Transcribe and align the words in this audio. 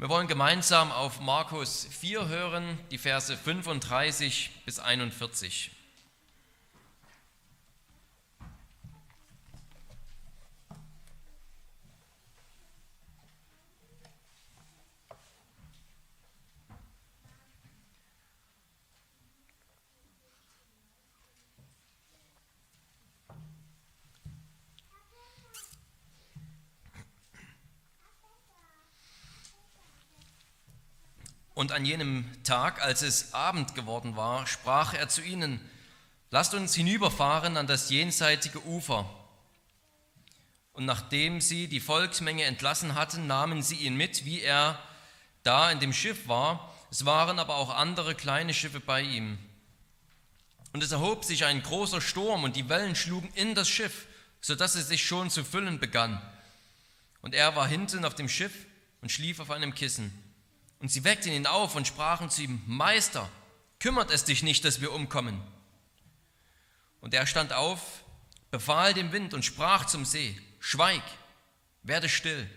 Wir 0.00 0.08
wollen 0.08 0.28
gemeinsam 0.28 0.92
auf 0.92 1.18
Markus 1.18 1.88
4 1.90 2.28
hören, 2.28 2.78
die 2.92 2.98
Verse 2.98 3.36
35 3.36 4.52
bis 4.64 4.78
41. 4.78 5.72
Und 31.58 31.72
an 31.72 31.84
jenem 31.84 32.24
Tag, 32.44 32.80
als 32.82 33.02
es 33.02 33.34
Abend 33.34 33.74
geworden 33.74 34.14
war, 34.14 34.46
sprach 34.46 34.94
er 34.94 35.08
zu 35.08 35.22
ihnen, 35.22 35.58
lasst 36.30 36.54
uns 36.54 36.72
hinüberfahren 36.76 37.56
an 37.56 37.66
das 37.66 37.90
jenseitige 37.90 38.64
Ufer. 38.64 39.10
Und 40.72 40.84
nachdem 40.84 41.40
sie 41.40 41.66
die 41.66 41.80
Volksmenge 41.80 42.44
entlassen 42.44 42.94
hatten, 42.94 43.26
nahmen 43.26 43.64
sie 43.64 43.74
ihn 43.74 43.96
mit, 43.96 44.24
wie 44.24 44.40
er 44.40 44.78
da 45.42 45.72
in 45.72 45.80
dem 45.80 45.92
Schiff 45.92 46.28
war. 46.28 46.72
Es 46.92 47.04
waren 47.06 47.40
aber 47.40 47.56
auch 47.56 47.74
andere 47.74 48.14
kleine 48.14 48.54
Schiffe 48.54 48.78
bei 48.78 49.02
ihm. 49.02 49.36
Und 50.72 50.84
es 50.84 50.92
erhob 50.92 51.24
sich 51.24 51.44
ein 51.44 51.64
großer 51.64 52.00
Sturm 52.00 52.44
und 52.44 52.54
die 52.54 52.68
Wellen 52.68 52.94
schlugen 52.94 53.32
in 53.34 53.56
das 53.56 53.68
Schiff, 53.68 54.06
sodass 54.40 54.76
es 54.76 54.86
sich 54.86 55.04
schon 55.04 55.28
zu 55.28 55.42
füllen 55.42 55.80
begann. 55.80 56.22
Und 57.20 57.34
er 57.34 57.56
war 57.56 57.66
hinten 57.66 58.04
auf 58.04 58.14
dem 58.14 58.28
Schiff 58.28 58.54
und 59.00 59.10
schlief 59.10 59.40
auf 59.40 59.50
einem 59.50 59.74
Kissen. 59.74 60.27
Und 60.80 60.90
sie 60.90 61.04
weckten 61.04 61.32
ihn 61.32 61.46
auf 61.46 61.74
und 61.74 61.86
sprachen 61.86 62.30
zu 62.30 62.42
ihm, 62.42 62.62
Meister, 62.66 63.28
kümmert 63.80 64.10
es 64.10 64.24
dich 64.24 64.42
nicht, 64.42 64.64
dass 64.64 64.80
wir 64.80 64.92
umkommen? 64.92 65.40
Und 67.00 67.14
er 67.14 67.26
stand 67.26 67.52
auf, 67.52 68.04
befahl 68.50 68.94
dem 68.94 69.12
Wind 69.12 69.34
und 69.34 69.44
sprach 69.44 69.86
zum 69.86 70.04
See, 70.04 70.40
Schweig, 70.60 71.02
werde 71.82 72.08
still. 72.08 72.48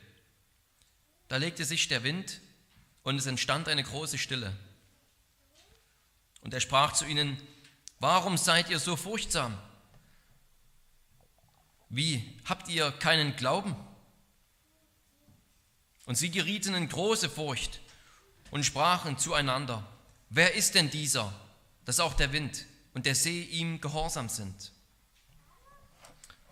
Da 1.27 1.37
legte 1.37 1.65
sich 1.65 1.87
der 1.87 2.03
Wind 2.03 2.41
und 3.03 3.17
es 3.17 3.25
entstand 3.25 3.67
eine 3.67 3.83
große 3.83 4.17
Stille. 4.17 4.55
Und 6.41 6.53
er 6.53 6.59
sprach 6.59 6.93
zu 6.93 7.05
ihnen, 7.05 7.41
warum 7.99 8.37
seid 8.37 8.69
ihr 8.69 8.79
so 8.79 8.95
furchtsam? 8.95 9.57
Wie, 11.89 12.39
habt 12.45 12.67
ihr 12.69 12.91
keinen 12.91 13.35
Glauben? 13.35 13.75
Und 16.05 16.15
sie 16.15 16.31
gerieten 16.31 16.73
in 16.73 16.89
große 16.89 17.29
Furcht 17.29 17.80
und 18.51 18.65
sprachen 18.65 19.17
zueinander, 19.17 19.85
wer 20.29 20.53
ist 20.53 20.75
denn 20.75 20.89
dieser, 20.89 21.33
dass 21.85 21.99
auch 21.99 22.13
der 22.13 22.31
Wind 22.31 22.65
und 22.93 23.05
der 23.05 23.15
See 23.15 23.41
ihm 23.43 23.81
gehorsam 23.81 24.29
sind? 24.29 24.71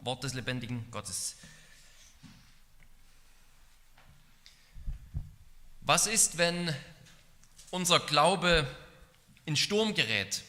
Wort 0.02 0.23
des 0.23 0.33
lebendigen 0.33 0.89
Gottes. 0.92 1.36
Was 5.81 6.08
ist, 6.08 6.38
wenn 6.38 6.73
unser 7.70 8.00
Glaube 8.00 8.66
in 9.45 9.55
Sturm 9.55 9.94
gerät? 9.94 10.44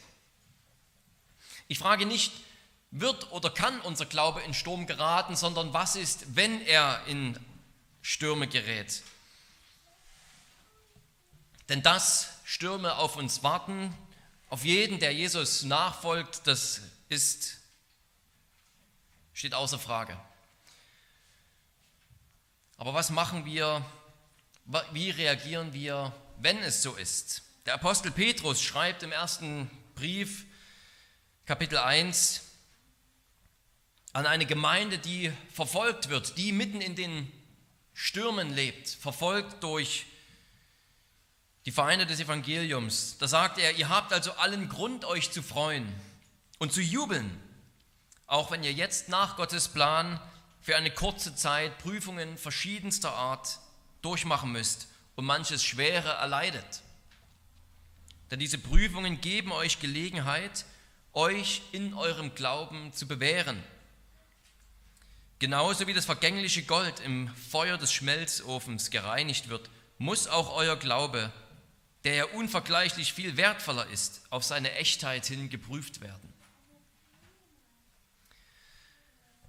Ich 1.66 1.78
frage 1.78 2.06
nicht, 2.06 2.32
wird 2.90 3.32
oder 3.32 3.50
kann 3.50 3.80
unser 3.80 4.06
Glaube 4.06 4.40
in 4.42 4.54
Sturm 4.54 4.86
geraten, 4.86 5.36
sondern 5.36 5.72
was 5.72 5.96
ist, 5.96 6.36
wenn 6.36 6.60
er 6.62 7.02
in 7.06 7.38
Stürme 8.02 8.46
gerät? 8.48 9.02
Denn 11.70 11.82
dass 11.82 12.28
Stürme 12.44 12.96
auf 12.96 13.16
uns 13.16 13.44
warten, 13.44 13.96
auf 14.48 14.64
jeden, 14.64 14.98
der 14.98 15.14
Jesus 15.14 15.62
nachfolgt, 15.62 16.44
das 16.48 16.80
ist, 17.08 17.58
steht 19.32 19.54
außer 19.54 19.78
Frage. 19.78 20.18
Aber 22.76 22.92
was 22.92 23.10
machen 23.10 23.44
wir, 23.44 23.84
wie 24.90 25.10
reagieren 25.10 25.72
wir, 25.72 26.12
wenn 26.38 26.58
es 26.58 26.82
so 26.82 26.96
ist? 26.96 27.42
Der 27.66 27.74
Apostel 27.74 28.10
Petrus 28.10 28.60
schreibt 28.60 29.04
im 29.04 29.12
ersten 29.12 29.70
Brief, 29.94 30.46
Kapitel 31.46 31.78
1, 31.78 32.40
an 34.12 34.26
eine 34.26 34.46
Gemeinde, 34.46 34.98
die 34.98 35.32
verfolgt 35.54 36.08
wird, 36.08 36.36
die 36.36 36.50
mitten 36.50 36.80
in 36.80 36.96
den 36.96 37.30
Stürmen 37.94 38.52
lebt, 38.52 38.88
verfolgt 38.88 39.62
durch 39.62 40.06
die 41.70 41.74
Feinde 41.74 42.04
des 42.04 42.18
Evangeliums. 42.18 43.16
Da 43.18 43.28
sagt 43.28 43.56
er, 43.56 43.76
ihr 43.76 43.88
habt 43.88 44.12
also 44.12 44.32
allen 44.32 44.68
Grund, 44.68 45.04
euch 45.04 45.30
zu 45.30 45.40
freuen 45.40 45.86
und 46.58 46.72
zu 46.72 46.80
jubeln, 46.80 47.40
auch 48.26 48.50
wenn 48.50 48.64
ihr 48.64 48.72
jetzt 48.72 49.08
nach 49.08 49.36
Gottes 49.36 49.68
Plan 49.68 50.20
für 50.60 50.74
eine 50.74 50.90
kurze 50.90 51.36
Zeit 51.36 51.78
Prüfungen 51.78 52.36
verschiedenster 52.38 53.14
Art 53.14 53.60
durchmachen 54.02 54.50
müsst 54.50 54.88
und 55.14 55.26
manches 55.26 55.62
Schwere 55.62 56.08
erleidet. 56.08 56.82
Denn 58.32 58.40
diese 58.40 58.58
Prüfungen 58.58 59.20
geben 59.20 59.52
euch 59.52 59.78
Gelegenheit, 59.78 60.64
euch 61.12 61.62
in 61.70 61.94
eurem 61.94 62.34
Glauben 62.34 62.92
zu 62.92 63.06
bewähren. 63.06 63.62
Genauso 65.38 65.86
wie 65.86 65.94
das 65.94 66.04
vergängliche 66.04 66.64
Gold 66.64 66.98
im 66.98 67.28
Feuer 67.28 67.78
des 67.78 67.92
Schmelzofens 67.92 68.90
gereinigt 68.90 69.50
wird, 69.50 69.70
muss 69.98 70.26
auch 70.26 70.52
euer 70.56 70.74
Glaube 70.74 71.32
der 72.04 72.14
ja 72.14 72.24
unvergleichlich 72.24 73.12
viel 73.12 73.36
wertvoller 73.36 73.86
ist, 73.88 74.22
auf 74.30 74.44
seine 74.44 74.72
Echtheit 74.72 75.26
hin 75.26 75.50
geprüft 75.50 76.00
werden. 76.00 76.32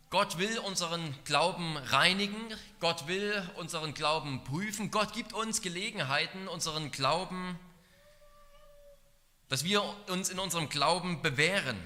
Gott 0.09 0.38
will 0.38 0.59
unseren 0.59 1.16
Glauben 1.23 1.78
reinigen, 1.78 2.53
Gott 2.81 3.07
will 3.07 3.50
unseren 3.56 3.94
Glauben 3.94 4.44
prüfen, 4.44 4.91
Gott 4.91 5.13
gibt 5.13 5.31
uns 5.31 5.62
Gelegenheiten, 5.62 6.50
unseren 6.50 6.91
Glauben, 6.91 7.57
dass 9.47 9.63
wir 9.63 9.81
uns 10.07 10.28
in 10.28 10.38
unserem 10.38 10.68
Glauben 10.68 11.22
bewähren. 11.22 11.78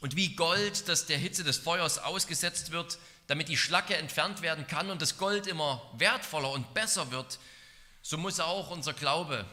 Und 0.00 0.16
wie 0.16 0.34
Gold, 0.34 0.88
das 0.88 1.04
der 1.04 1.18
Hitze 1.18 1.44
des 1.44 1.58
Feuers 1.58 1.98
ausgesetzt 1.98 2.70
wird, 2.70 2.98
damit 3.26 3.48
die 3.48 3.58
Schlacke 3.58 3.96
entfernt 3.96 4.40
werden 4.40 4.66
kann 4.66 4.90
und 4.90 5.02
das 5.02 5.18
Gold 5.18 5.46
immer 5.46 5.82
wertvoller 5.98 6.52
und 6.52 6.72
besser 6.72 7.10
wird, 7.10 7.38
so 8.04 8.18
muss 8.18 8.38
auch 8.38 8.70
unser 8.70 8.92
Glaube 8.92 9.46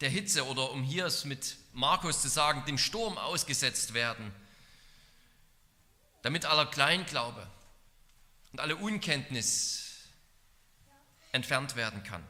der 0.00 0.08
Hitze 0.08 0.46
oder 0.46 0.70
um 0.70 0.84
hier 0.84 1.06
es 1.06 1.24
mit 1.24 1.56
Markus 1.72 2.22
zu 2.22 2.28
sagen, 2.28 2.64
dem 2.64 2.78
Sturm 2.78 3.18
ausgesetzt 3.18 3.94
werden, 3.94 4.32
damit 6.22 6.44
aller 6.44 6.66
Kleinglaube 6.66 7.44
und 8.52 8.60
alle 8.60 8.76
Unkenntnis 8.76 10.04
entfernt 11.32 11.74
werden 11.74 12.04
kann. 12.04 12.22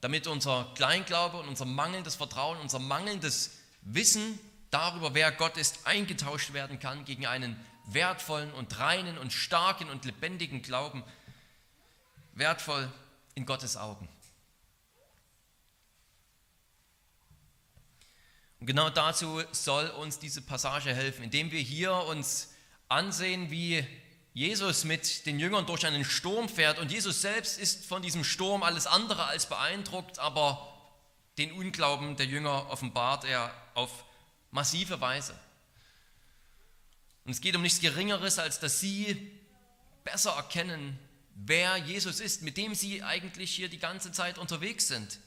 Damit 0.00 0.28
unser 0.28 0.72
Kleinglaube 0.74 1.36
und 1.36 1.48
unser 1.48 1.66
mangelndes 1.66 2.14
Vertrauen, 2.14 2.58
unser 2.60 2.78
mangelndes 2.78 3.50
Wissen 3.82 4.40
darüber, 4.70 5.12
wer 5.12 5.30
Gott 5.30 5.58
ist, 5.58 5.86
eingetauscht 5.86 6.54
werden 6.54 6.78
kann 6.78 7.04
gegen 7.04 7.26
einen 7.26 7.62
wertvollen 7.84 8.50
und 8.54 8.78
reinen 8.78 9.18
und 9.18 9.34
starken 9.34 9.90
und 9.90 10.06
lebendigen 10.06 10.62
Glauben, 10.62 11.04
wertvoll 12.32 12.90
in 13.34 13.46
Gottes 13.46 13.76
Augen. 13.76 14.08
Und 18.60 18.66
genau 18.66 18.88
dazu 18.88 19.42
soll 19.52 19.88
uns 19.90 20.18
diese 20.18 20.40
Passage 20.40 20.94
helfen, 20.94 21.24
indem 21.24 21.50
wir 21.50 21.60
hier 21.60 21.94
uns 21.94 22.54
ansehen, 22.88 23.50
wie 23.50 23.86
Jesus 24.32 24.84
mit 24.84 25.26
den 25.26 25.38
Jüngern 25.38 25.66
durch 25.66 25.86
einen 25.86 26.04
Sturm 26.04 26.48
fährt. 26.48 26.78
Und 26.78 26.90
Jesus 26.90 27.20
selbst 27.20 27.58
ist 27.58 27.84
von 27.84 28.02
diesem 28.02 28.24
Sturm 28.24 28.62
alles 28.62 28.86
andere 28.86 29.26
als 29.26 29.46
beeindruckt, 29.46 30.18
aber 30.18 30.74
den 31.38 31.52
Unglauben 31.52 32.16
der 32.16 32.26
Jünger 32.26 32.70
offenbart 32.70 33.24
er 33.24 33.54
auf 33.74 34.04
massive 34.50 35.00
Weise. 35.00 35.38
Und 37.24 37.32
es 37.32 37.40
geht 37.40 37.54
um 37.56 37.62
nichts 37.62 37.80
Geringeres, 37.80 38.38
als 38.38 38.60
dass 38.60 38.80
sie 38.80 39.30
besser 40.04 40.32
erkennen, 40.32 40.98
wer 41.34 41.76
Jesus 41.76 42.20
ist, 42.20 42.42
mit 42.42 42.56
dem 42.56 42.74
sie 42.74 43.02
eigentlich 43.02 43.54
hier 43.54 43.68
die 43.68 43.78
ganze 43.78 44.12
Zeit 44.12 44.38
unterwegs 44.38 44.88
sind, 44.88 45.18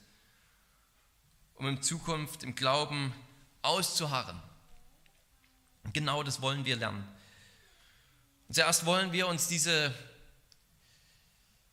um 1.55 1.67
in 1.67 1.81
Zukunft 1.81 2.43
im 2.43 2.55
Glauben 2.55 3.13
auszuharren. 3.61 4.41
Und 5.83 5.93
genau 5.93 6.23
das 6.23 6.41
wollen 6.41 6.65
wir 6.65 6.75
lernen. 6.75 7.07
Und 8.47 8.55
zuerst 8.55 8.85
wollen 8.85 9.11
wir 9.11 9.27
uns 9.27 9.47
diese, 9.47 9.93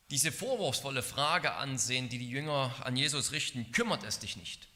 diese 0.09 0.31
vorwurfsvolle 0.31 1.03
Frage 1.03 1.53
ansehen, 1.53 2.09
die 2.09 2.17
die 2.17 2.29
Jünger 2.29 2.73
an 2.83 2.95
Jesus 2.97 3.31
richten. 3.31 3.71
Kümmert 3.71 4.03
es 4.03 4.19
dich 4.19 4.35
nicht? 4.35 4.67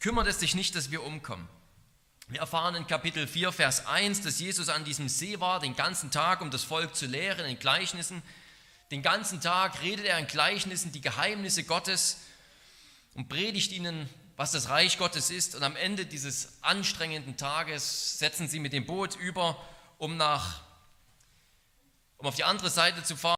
Kümmert 0.00 0.26
es 0.26 0.38
dich 0.38 0.54
nicht, 0.54 0.74
dass 0.74 0.90
wir 0.90 1.02
umkommen? 1.02 1.48
Wir 2.28 2.40
erfahren 2.40 2.74
in 2.74 2.86
Kapitel 2.86 3.26
4, 3.26 3.52
Vers 3.52 3.86
1, 3.86 4.22
dass 4.22 4.40
Jesus 4.40 4.68
an 4.68 4.84
diesem 4.84 5.08
See 5.08 5.40
war, 5.40 5.60
den 5.60 5.76
ganzen 5.76 6.10
Tag, 6.10 6.40
um 6.40 6.50
das 6.50 6.64
Volk 6.64 6.94
zu 6.94 7.06
lehren 7.06 7.46
in 7.46 7.58
Gleichnissen 7.58 8.22
Den 8.92 9.00
ganzen 9.00 9.40
Tag 9.40 9.80
redet 9.80 10.04
er 10.04 10.18
in 10.18 10.26
Gleichnissen 10.26 10.92
die 10.92 11.00
Geheimnisse 11.00 11.64
Gottes 11.64 12.18
und 13.14 13.30
predigt 13.30 13.72
ihnen, 13.72 14.06
was 14.36 14.52
das 14.52 14.68
Reich 14.68 14.98
Gottes 14.98 15.30
ist. 15.30 15.54
Und 15.54 15.62
am 15.62 15.76
Ende 15.76 16.04
dieses 16.04 16.62
anstrengenden 16.62 17.38
Tages 17.38 18.18
setzen 18.18 18.48
sie 18.48 18.58
mit 18.58 18.74
dem 18.74 18.84
Boot 18.84 19.16
über, 19.16 19.58
um, 19.96 20.18
nach, 20.18 20.60
um 22.18 22.26
auf 22.26 22.34
die 22.34 22.44
andere 22.44 22.68
Seite 22.68 23.02
zu 23.02 23.16
fahren. 23.16 23.36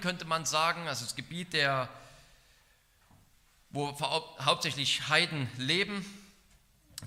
könnte 0.00 0.24
man 0.24 0.46
sagen, 0.46 0.88
also 0.88 1.04
das 1.04 1.14
Gebiet, 1.14 1.52
der, 1.52 1.90
wo 3.68 3.94
hauptsächlich 4.00 5.08
Heiden 5.08 5.50
leben, 5.58 6.02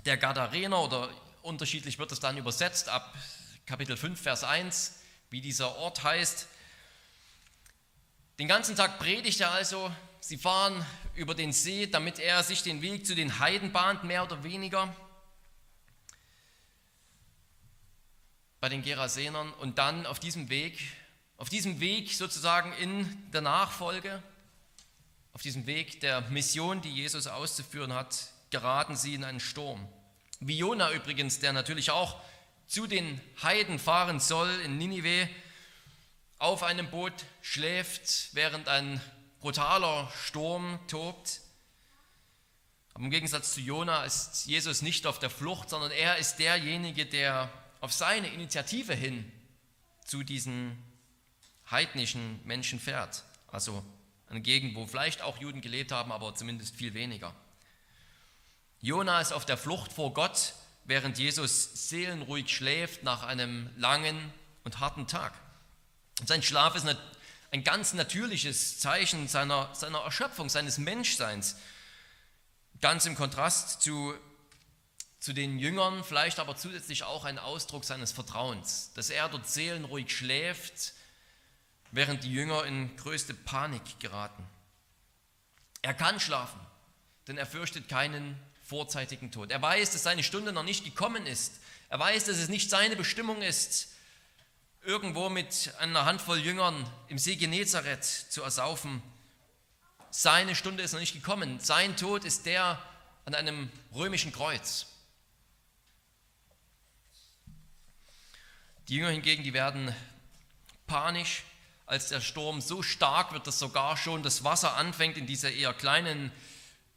der 0.05 0.17
Gadarener 0.17 0.83
oder 0.83 1.09
unterschiedlich 1.41 1.97
wird 1.97 2.11
es 2.11 2.19
dann 2.19 2.37
übersetzt 2.37 2.89
ab 2.89 3.11
Kapitel 3.67 3.97
5, 3.97 4.19
Vers 4.19 4.43
1, 4.45 5.01
wie 5.29 5.41
dieser 5.41 5.75
Ort 5.75 6.01
heißt. 6.01 6.47
Den 8.39 8.47
ganzen 8.47 8.75
Tag 8.75 8.97
predigt 8.97 9.41
er 9.41 9.51
also, 9.51 9.93
sie 10.21 10.37
fahren 10.37 10.85
über 11.15 11.35
den 11.35 11.51
See, 11.51 11.85
damit 11.85 12.17
er 12.17 12.43
sich 12.43 12.63
den 12.63 12.81
Weg 12.81 13.05
zu 13.05 13.13
den 13.13 13.39
Heiden 13.39 13.73
bahnt, 13.73 14.05
mehr 14.05 14.23
oder 14.23 14.43
weniger. 14.43 14.95
Bei 18.61 18.69
den 18.69 18.83
Gerasenern 18.83 19.51
und 19.55 19.77
dann 19.77 20.05
auf 20.05 20.19
diesem 20.19 20.49
Weg 20.49 20.79
auf 21.37 21.49
diesem 21.49 21.79
Weg 21.79 22.13
sozusagen 22.13 22.73
in 22.73 23.31
der 23.31 23.41
Nachfolge, 23.41 24.23
auf 25.33 25.43
diesem 25.43 25.67
Weg 25.67 26.01
der 26.01 26.21
Mission, 26.21 26.81
die 26.81 26.91
Jesus 26.91 27.27
auszuführen 27.27 27.93
hat, 27.93 28.29
geraten 28.49 28.95
sie 28.95 29.13
in 29.13 29.23
einen 29.23 29.39
Sturm. 29.39 29.87
Wie 30.39 30.57
Jona 30.57 30.91
übrigens, 30.91 31.39
der 31.39 31.53
natürlich 31.53 31.91
auch 31.91 32.19
zu 32.67 32.85
den 32.85 33.21
Heiden 33.41 33.79
fahren 33.79 34.19
soll 34.19 34.49
in 34.61 34.77
Ninive, 34.77 35.29
auf 36.37 36.63
einem 36.63 36.89
Boot 36.91 37.13
schläft, 37.41 38.29
während 38.33 38.67
ein 38.67 39.01
brutaler 39.39 40.11
Sturm 40.25 40.79
tobt. 40.87 41.41
Aber 42.93 43.05
im 43.05 43.11
Gegensatz 43.11 43.53
zu 43.53 43.61
Jona 43.61 44.03
ist 44.03 44.45
Jesus 44.45 44.81
nicht 44.81 45.07
auf 45.07 45.19
der 45.19 45.29
Flucht, 45.29 45.69
sondern 45.69 45.91
er 45.91 46.17
ist 46.17 46.37
derjenige, 46.37 47.05
der 47.05 47.49
auf 47.79 47.93
seine 47.93 48.27
Initiative 48.27 48.93
hin 48.93 49.31
zu 50.05 50.23
diesen 50.23 50.77
heidnischen 51.69 52.39
Menschen 52.43 52.79
fährt. 52.79 53.23
Also 53.47 53.83
eine 54.29 54.41
Gegend, 54.41 54.75
wo 54.75 54.85
vielleicht 54.85 55.21
auch 55.21 55.37
Juden 55.37 55.61
gelebt 55.61 55.91
haben, 55.91 56.11
aber 56.11 56.35
zumindest 56.35 56.75
viel 56.75 56.93
weniger. 56.93 57.33
Jona 58.81 59.21
ist 59.21 59.31
auf 59.31 59.45
der 59.45 59.57
Flucht 59.57 59.93
vor 59.93 60.13
Gott, 60.13 60.53
während 60.87 61.19
Jesus 61.19 61.89
seelenruhig 61.89 62.49
schläft 62.49 63.03
nach 63.03 63.23
einem 63.23 63.69
langen 63.77 64.33
und 64.63 64.79
harten 64.79 65.05
Tag. 65.05 65.33
Sein 66.25 66.41
Schlaf 66.41 66.75
ist 66.75 66.87
ein 67.51 67.63
ganz 67.63 67.93
natürliches 67.93 68.79
Zeichen 68.79 69.27
seiner, 69.27 69.73
seiner 69.75 69.99
Erschöpfung, 69.99 70.49
seines 70.49 70.77
Menschseins. 70.79 71.57
Ganz 72.81 73.05
im 73.05 73.15
Kontrast 73.15 73.81
zu, 73.81 74.15
zu 75.19 75.33
den 75.33 75.59
Jüngern, 75.59 76.03
vielleicht 76.03 76.39
aber 76.39 76.55
zusätzlich 76.55 77.03
auch 77.03 77.25
ein 77.25 77.37
Ausdruck 77.37 77.83
seines 77.83 78.11
Vertrauens, 78.11 78.93
dass 78.95 79.09
er 79.09 79.29
dort 79.29 79.47
seelenruhig 79.47 80.15
schläft 80.15 80.93
während 81.91 82.23
die 82.23 82.33
Jünger 82.33 82.65
in 82.65 82.95
größte 82.95 83.33
Panik 83.33 83.99
geraten. 83.99 84.45
Er 85.81 85.93
kann 85.93 86.19
schlafen, 86.19 86.59
denn 87.27 87.37
er 87.37 87.45
fürchtet 87.45 87.87
keinen 87.89 88.37
vorzeitigen 88.67 89.31
Tod. 89.31 89.49
Er 89.49 89.61
weiß, 89.61 89.91
dass 89.91 90.03
seine 90.03 90.23
Stunde 90.23 90.51
noch 90.51 90.63
nicht 90.63 90.83
gekommen 90.83 91.25
ist. 91.25 91.61
Er 91.89 91.99
weiß, 91.99 92.25
dass 92.25 92.37
es 92.37 92.49
nicht 92.49 92.69
seine 92.69 92.97
Bestimmung 92.97 93.41
ist, 93.41 93.93
irgendwo 94.83 95.29
mit 95.29 95.73
einer 95.79 96.05
Handvoll 96.05 96.39
Jüngern 96.39 96.85
im 97.07 97.17
See 97.17 97.37
Genezareth 97.37 98.03
zu 98.03 98.43
ersaufen. 98.43 99.01
Seine 100.11 100.53
Stunde 100.53 100.83
ist 100.83 100.91
noch 100.91 100.99
nicht 100.99 101.13
gekommen. 101.13 101.61
Sein 101.61 101.95
Tod 101.95 102.25
ist 102.25 102.45
der 102.45 102.81
an 103.23 103.35
einem 103.35 103.71
römischen 103.95 104.33
Kreuz. 104.33 104.87
Die 108.89 108.95
Jünger 108.95 109.11
hingegen, 109.11 109.43
die 109.43 109.53
werden 109.53 109.95
panisch, 110.87 111.43
als 111.85 112.09
der 112.09 112.19
Sturm 112.19 112.59
so 112.59 112.83
stark 112.83 113.31
wird, 113.31 113.47
dass 113.47 113.59
sogar 113.59 113.95
schon 113.95 114.23
das 114.23 114.43
Wasser 114.43 114.75
anfängt, 114.75 115.17
in 115.17 115.25
diese 115.25 115.49
eher 115.49 115.73
kleinen 115.73 116.31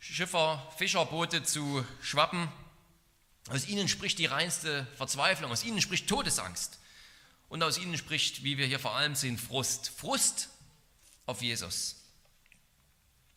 Schiffer, 0.00 0.66
Fischerboote 0.78 1.42
zu 1.42 1.84
schwappen. 2.00 2.48
Aus 3.50 3.68
ihnen 3.68 3.86
spricht 3.86 4.18
die 4.18 4.26
reinste 4.26 4.86
Verzweiflung, 4.96 5.52
aus 5.52 5.62
ihnen 5.62 5.82
spricht 5.82 6.08
Todesangst. 6.08 6.78
Und 7.50 7.62
aus 7.62 7.78
ihnen 7.78 7.98
spricht, 7.98 8.42
wie 8.42 8.56
wir 8.58 8.66
hier 8.66 8.78
vor 8.78 8.96
allem 8.96 9.14
sehen, 9.14 9.36
Frust. 9.36 9.90
Frust 9.90 10.48
auf 11.26 11.42
Jesus. 11.42 11.96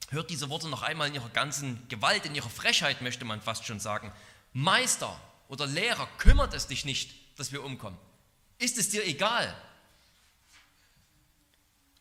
Hört 0.10 0.30
diese 0.30 0.50
Worte 0.50 0.70
noch 0.70 0.84
einmal 0.84 1.10
in 1.10 1.16
ihrer 1.16 1.30
ganzen 1.30 1.86
Gewalt, 1.90 2.26
in 2.26 2.36
ihrer 2.36 2.50
Frechheit, 2.50 3.02
möchte 3.02 3.26
man 3.26 3.42
fast 3.42 3.66
schon 3.66 3.80
sagen. 3.80 4.14
Meister 4.54 5.20
oder 5.50 5.68
Lehrer, 5.68 6.08
kümmert 6.18 6.54
es 6.54 6.68
dich 6.68 6.86
nicht, 6.86 7.14
dass 7.38 7.52
wir 7.52 7.64
umkommen? 7.64 7.98
Ist 8.60 8.78
es 8.78 8.90
dir 8.90 9.06
egal, 9.06 9.54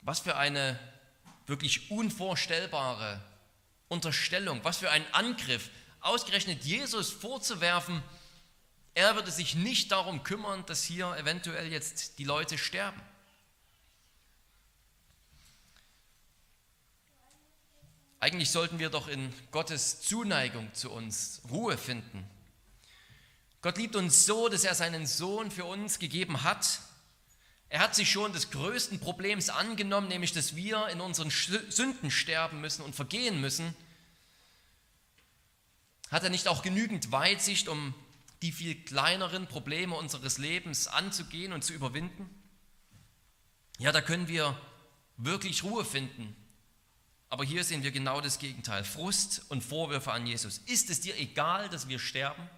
was 0.02 0.20
für 0.20 0.36
eine 0.36 0.78
wirklich 1.46 1.90
unvorstellbare 1.90 3.20
Unterstellung, 3.92 4.60
was 4.64 4.78
für 4.78 4.90
ein 4.90 5.04
Angriff, 5.12 5.70
ausgerechnet 6.00 6.64
Jesus 6.64 7.10
vorzuwerfen, 7.10 8.02
er 8.94 9.14
würde 9.14 9.30
sich 9.30 9.54
nicht 9.54 9.92
darum 9.92 10.22
kümmern, 10.22 10.64
dass 10.66 10.82
hier 10.82 11.16
eventuell 11.16 11.70
jetzt 11.70 12.18
die 12.18 12.24
Leute 12.24 12.58
sterben. 12.58 13.00
Eigentlich 18.20 18.50
sollten 18.50 18.78
wir 18.78 18.90
doch 18.90 19.08
in 19.08 19.32
Gottes 19.50 20.00
Zuneigung 20.00 20.72
zu 20.74 20.90
uns 20.90 21.42
Ruhe 21.50 21.76
finden. 21.76 22.24
Gott 23.62 23.78
liebt 23.78 23.96
uns 23.96 24.26
so, 24.26 24.48
dass 24.48 24.64
er 24.64 24.74
seinen 24.74 25.06
Sohn 25.06 25.50
für 25.50 25.64
uns 25.64 25.98
gegeben 25.98 26.42
hat, 26.42 26.80
er 27.72 27.80
hat 27.80 27.94
sich 27.94 28.10
schon 28.10 28.34
des 28.34 28.50
größten 28.50 29.00
Problems 29.00 29.48
angenommen, 29.48 30.08
nämlich 30.08 30.34
dass 30.34 30.54
wir 30.54 30.88
in 30.88 31.00
unseren 31.00 31.30
Sünden 31.30 32.10
sterben 32.10 32.60
müssen 32.60 32.82
und 32.82 32.94
vergehen 32.94 33.40
müssen. 33.40 33.74
Hat 36.10 36.22
er 36.22 36.28
nicht 36.28 36.48
auch 36.48 36.60
genügend 36.62 37.12
Weitsicht, 37.12 37.68
um 37.68 37.94
die 38.42 38.52
viel 38.52 38.74
kleineren 38.74 39.46
Probleme 39.46 39.94
unseres 39.94 40.36
Lebens 40.36 40.86
anzugehen 40.86 41.54
und 41.54 41.64
zu 41.64 41.72
überwinden? 41.72 42.28
Ja, 43.78 43.90
da 43.90 44.02
können 44.02 44.28
wir 44.28 44.60
wirklich 45.16 45.64
Ruhe 45.64 45.86
finden. 45.86 46.36
Aber 47.30 47.42
hier 47.42 47.64
sehen 47.64 47.82
wir 47.82 47.90
genau 47.90 48.20
das 48.20 48.38
Gegenteil. 48.38 48.84
Frust 48.84 49.46
und 49.48 49.62
Vorwürfe 49.62 50.12
an 50.12 50.26
Jesus. 50.26 50.58
Ist 50.66 50.90
es 50.90 51.00
dir 51.00 51.18
egal, 51.18 51.70
dass 51.70 51.88
wir 51.88 51.98
sterben? 51.98 52.50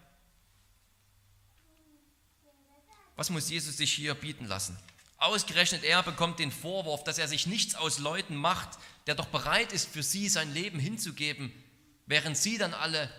Was 3.14 3.30
muss 3.30 3.48
Jesus 3.48 3.76
sich 3.76 3.92
hier 3.92 4.14
bieten 4.14 4.46
lassen? 4.46 4.76
Ausgerechnet 5.24 5.84
er 5.84 6.02
bekommt 6.02 6.38
den 6.38 6.52
Vorwurf, 6.52 7.02
dass 7.02 7.16
er 7.16 7.28
sich 7.28 7.46
nichts 7.46 7.74
aus 7.76 7.98
Leuten 7.98 8.36
macht, 8.36 8.78
der 9.06 9.14
doch 9.14 9.24
bereit 9.24 9.72
ist, 9.72 9.88
für 9.88 10.02
sie 10.02 10.28
sein 10.28 10.52
Leben 10.52 10.78
hinzugeben, 10.78 11.50
während 12.04 12.36
sie 12.36 12.58
dann 12.58 12.74
alle 12.74 13.10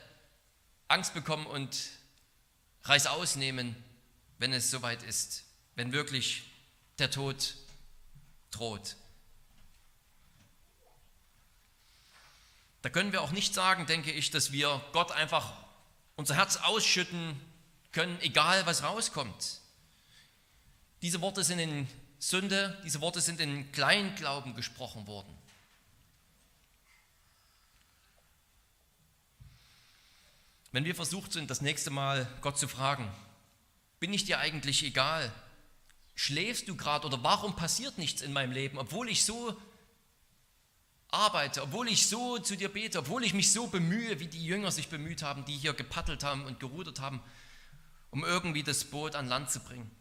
Angst 0.88 1.15
bekommen 1.15 1.47
und 1.47 1.75
Reißaus 2.83 3.38
nehmen, 3.38 3.75
wenn 4.38 4.53
es 4.53 4.69
soweit 4.69 5.01
ist, 5.01 5.45
wenn 5.74 5.93
wirklich 5.93 6.43
der 7.00 7.09
Tod 7.09 7.55
droht. 8.51 8.97
Da 12.83 12.89
können 12.89 13.13
wir 13.13 13.24
auch 13.24 13.31
nicht 13.31 13.55
sagen, 13.55 13.88
denke 13.88 14.12
ich, 14.12 14.29
dass 14.29 14.51
wir 14.51 14.79
Gott 14.93 15.12
einfach 15.12 15.53
unser 16.17 16.35
Herz 16.35 16.57
ausschütten 16.57 17.41
können, 17.91 18.19
egal 18.21 18.67
was 18.67 18.83
rauskommt. 18.83 19.64
Diese 21.05 21.21
Worte 21.21 21.43
sind 21.43 21.59
in 21.59 21.88
Sünde, 22.17 22.81
diese 22.83 23.00
Worte 23.00 23.21
sind 23.21 23.39
in 23.39 23.71
Kleinglauben 23.71 24.55
gesprochen 24.55 25.05
worden. 25.05 25.31
Wenn 30.71 30.83
wir 30.83 30.95
versucht 30.95 31.31
sind, 31.31 31.51
das 31.51 31.62
nächste 31.62 31.91
Mal 31.91 32.27
Gott 32.41 32.57
zu 32.57 32.67
fragen, 32.67 33.07
bin 34.00 34.15
ich 34.15 34.25
dir 34.25 34.39
eigentlich 34.39 34.81
egal? 34.81 35.31
Schläfst 36.15 36.67
du 36.67 36.75
gerade 36.75 37.05
oder 37.05 37.21
warum 37.21 37.55
passiert 37.55 38.00
nichts 38.00 38.24
in 38.24 38.33
meinem 38.33 38.51
Leben, 38.51 38.79
obwohl 38.79 39.07
ich 39.07 39.25
so 39.25 39.55
arbeite, 41.09 41.62
obwohl 41.62 41.88
ich 41.88 42.07
so 42.07 42.39
zu 42.39 42.57
dir 42.57 42.69
bete, 42.69 42.97
obwohl 42.97 43.24
ich 43.24 43.35
mich 43.35 43.51
so 43.51 43.67
bemühe, 43.67 44.19
wie 44.19 44.27
die 44.27 44.43
Jünger 44.43 44.71
sich 44.71 44.88
bemüht 44.88 45.21
haben, 45.21 45.45
die 45.45 45.55
hier 45.55 45.75
gepaddelt 45.75 46.24
haben 46.24 46.45
und 46.45 46.59
gerudert 46.59 47.00
haben, 47.00 47.21
um 48.09 48.24
irgendwie 48.24 48.63
das 48.63 48.85
Boot 48.85 49.13
an 49.13 49.27
Land 49.27 49.51
zu 49.51 49.59
bringen? 49.59 49.91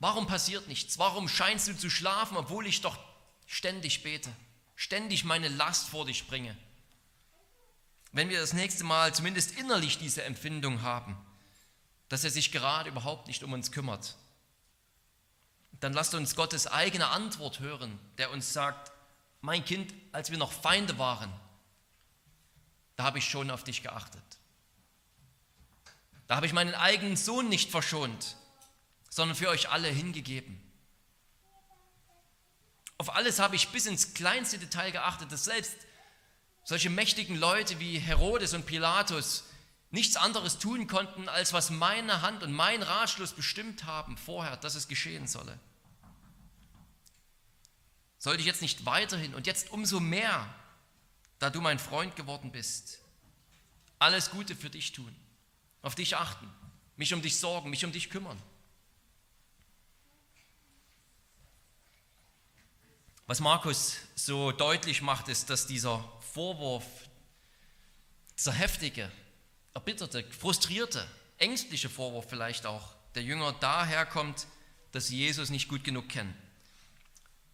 Warum 0.00 0.26
passiert 0.26 0.66
nichts? 0.66 0.98
Warum 0.98 1.28
scheinst 1.28 1.68
du 1.68 1.76
zu 1.76 1.90
schlafen, 1.90 2.36
obwohl 2.36 2.66
ich 2.66 2.80
doch 2.80 2.98
ständig 3.46 4.02
bete, 4.02 4.32
ständig 4.74 5.24
meine 5.24 5.48
Last 5.48 5.90
vor 5.90 6.06
dich 6.06 6.26
bringe? 6.26 6.56
Wenn 8.12 8.30
wir 8.30 8.40
das 8.40 8.54
nächste 8.54 8.82
Mal 8.82 9.14
zumindest 9.14 9.52
innerlich 9.58 9.98
diese 9.98 10.24
Empfindung 10.24 10.82
haben, 10.82 11.16
dass 12.08 12.24
er 12.24 12.30
sich 12.30 12.50
gerade 12.50 12.90
überhaupt 12.90 13.28
nicht 13.28 13.44
um 13.44 13.52
uns 13.52 13.70
kümmert. 13.70 14.16
Dann 15.78 15.92
lasst 15.92 16.14
uns 16.14 16.34
Gottes 16.34 16.66
eigene 16.66 17.06
Antwort 17.08 17.60
hören, 17.60 17.98
der 18.18 18.32
uns 18.32 18.52
sagt, 18.52 18.90
mein 19.40 19.64
Kind, 19.64 19.94
als 20.12 20.30
wir 20.30 20.38
noch 20.38 20.52
Feinde 20.52 20.98
waren, 20.98 21.32
da 22.96 23.04
habe 23.04 23.18
ich 23.18 23.28
schon 23.28 23.50
auf 23.50 23.64
dich 23.64 23.82
geachtet. 23.82 24.22
Da 26.26 26.36
habe 26.36 26.46
ich 26.46 26.52
meinen 26.52 26.74
eigenen 26.74 27.16
Sohn 27.16 27.48
nicht 27.48 27.70
verschont, 27.70 28.36
sondern 29.10 29.36
für 29.36 29.48
euch 29.48 29.68
alle 29.68 29.88
hingegeben. 29.88 30.58
Auf 32.96 33.14
alles 33.14 33.38
habe 33.38 33.56
ich 33.56 33.68
bis 33.68 33.86
ins 33.86 34.14
kleinste 34.14 34.58
Detail 34.58 34.92
geachtet, 34.92 35.32
dass 35.32 35.44
selbst 35.44 35.76
solche 36.64 36.90
mächtigen 36.90 37.36
Leute 37.36 37.80
wie 37.80 37.98
Herodes 37.98 38.54
und 38.54 38.66
Pilatus 38.66 39.44
nichts 39.90 40.16
anderes 40.16 40.58
tun 40.58 40.86
konnten, 40.86 41.28
als 41.28 41.52
was 41.52 41.70
meine 41.70 42.22
Hand 42.22 42.42
und 42.42 42.52
mein 42.52 42.82
Ratschluss 42.82 43.32
bestimmt 43.32 43.84
haben 43.84 44.16
vorher, 44.16 44.56
dass 44.56 44.76
es 44.76 44.86
geschehen 44.86 45.26
solle. 45.26 45.58
Sollte 48.18 48.40
ich 48.40 48.46
jetzt 48.46 48.62
nicht 48.62 48.86
weiterhin 48.86 49.34
und 49.34 49.46
jetzt 49.46 49.70
umso 49.70 49.98
mehr, 49.98 50.54
da 51.38 51.50
du 51.50 51.60
mein 51.60 51.78
Freund 51.78 52.14
geworden 52.16 52.52
bist, 52.52 53.00
alles 53.98 54.30
Gute 54.30 54.54
für 54.54 54.70
dich 54.70 54.92
tun, 54.92 55.14
auf 55.82 55.94
dich 55.94 56.16
achten, 56.16 56.48
mich 56.96 57.14
um 57.14 57.22
dich 57.22 57.38
sorgen, 57.38 57.70
mich 57.70 57.84
um 57.84 57.92
dich 57.92 58.10
kümmern? 58.10 58.40
Was 63.30 63.38
Markus 63.38 63.94
so 64.16 64.50
deutlich 64.50 65.02
macht, 65.02 65.28
ist, 65.28 65.50
dass 65.50 65.68
dieser 65.68 66.04
Vorwurf, 66.32 66.84
dieser 68.36 68.50
heftige, 68.50 69.08
erbitterte, 69.72 70.24
frustrierte, 70.32 71.06
ängstliche 71.38 71.88
Vorwurf 71.88 72.28
vielleicht 72.28 72.66
auch 72.66 72.92
der 73.14 73.22
Jünger 73.22 73.52
daherkommt, 73.52 74.48
dass 74.90 75.06
sie 75.06 75.18
Jesus 75.18 75.50
nicht 75.50 75.68
gut 75.68 75.84
genug 75.84 76.08
kennen. 76.08 76.34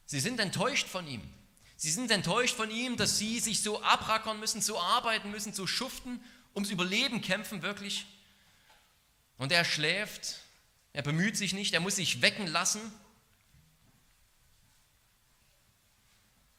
Sie 0.06 0.18
sind 0.18 0.40
enttäuscht 0.40 0.88
von 0.88 1.06
ihm. 1.06 1.20
Sie 1.76 1.90
sind 1.90 2.10
enttäuscht 2.10 2.56
von 2.56 2.70
ihm, 2.70 2.96
dass 2.96 3.18
sie 3.18 3.38
sich 3.38 3.62
so 3.62 3.82
abrackern 3.82 4.40
müssen, 4.40 4.62
so 4.62 4.80
arbeiten 4.80 5.30
müssen, 5.30 5.52
so 5.52 5.66
schuften, 5.66 6.24
ums 6.54 6.70
Überleben 6.70 7.20
kämpfen 7.20 7.60
wirklich. 7.60 8.06
Und 9.36 9.52
er 9.52 9.66
schläft, 9.66 10.36
er 10.94 11.02
bemüht 11.02 11.36
sich 11.36 11.52
nicht, 11.52 11.74
er 11.74 11.80
muss 11.80 11.96
sich 11.96 12.22
wecken 12.22 12.46
lassen 12.46 12.80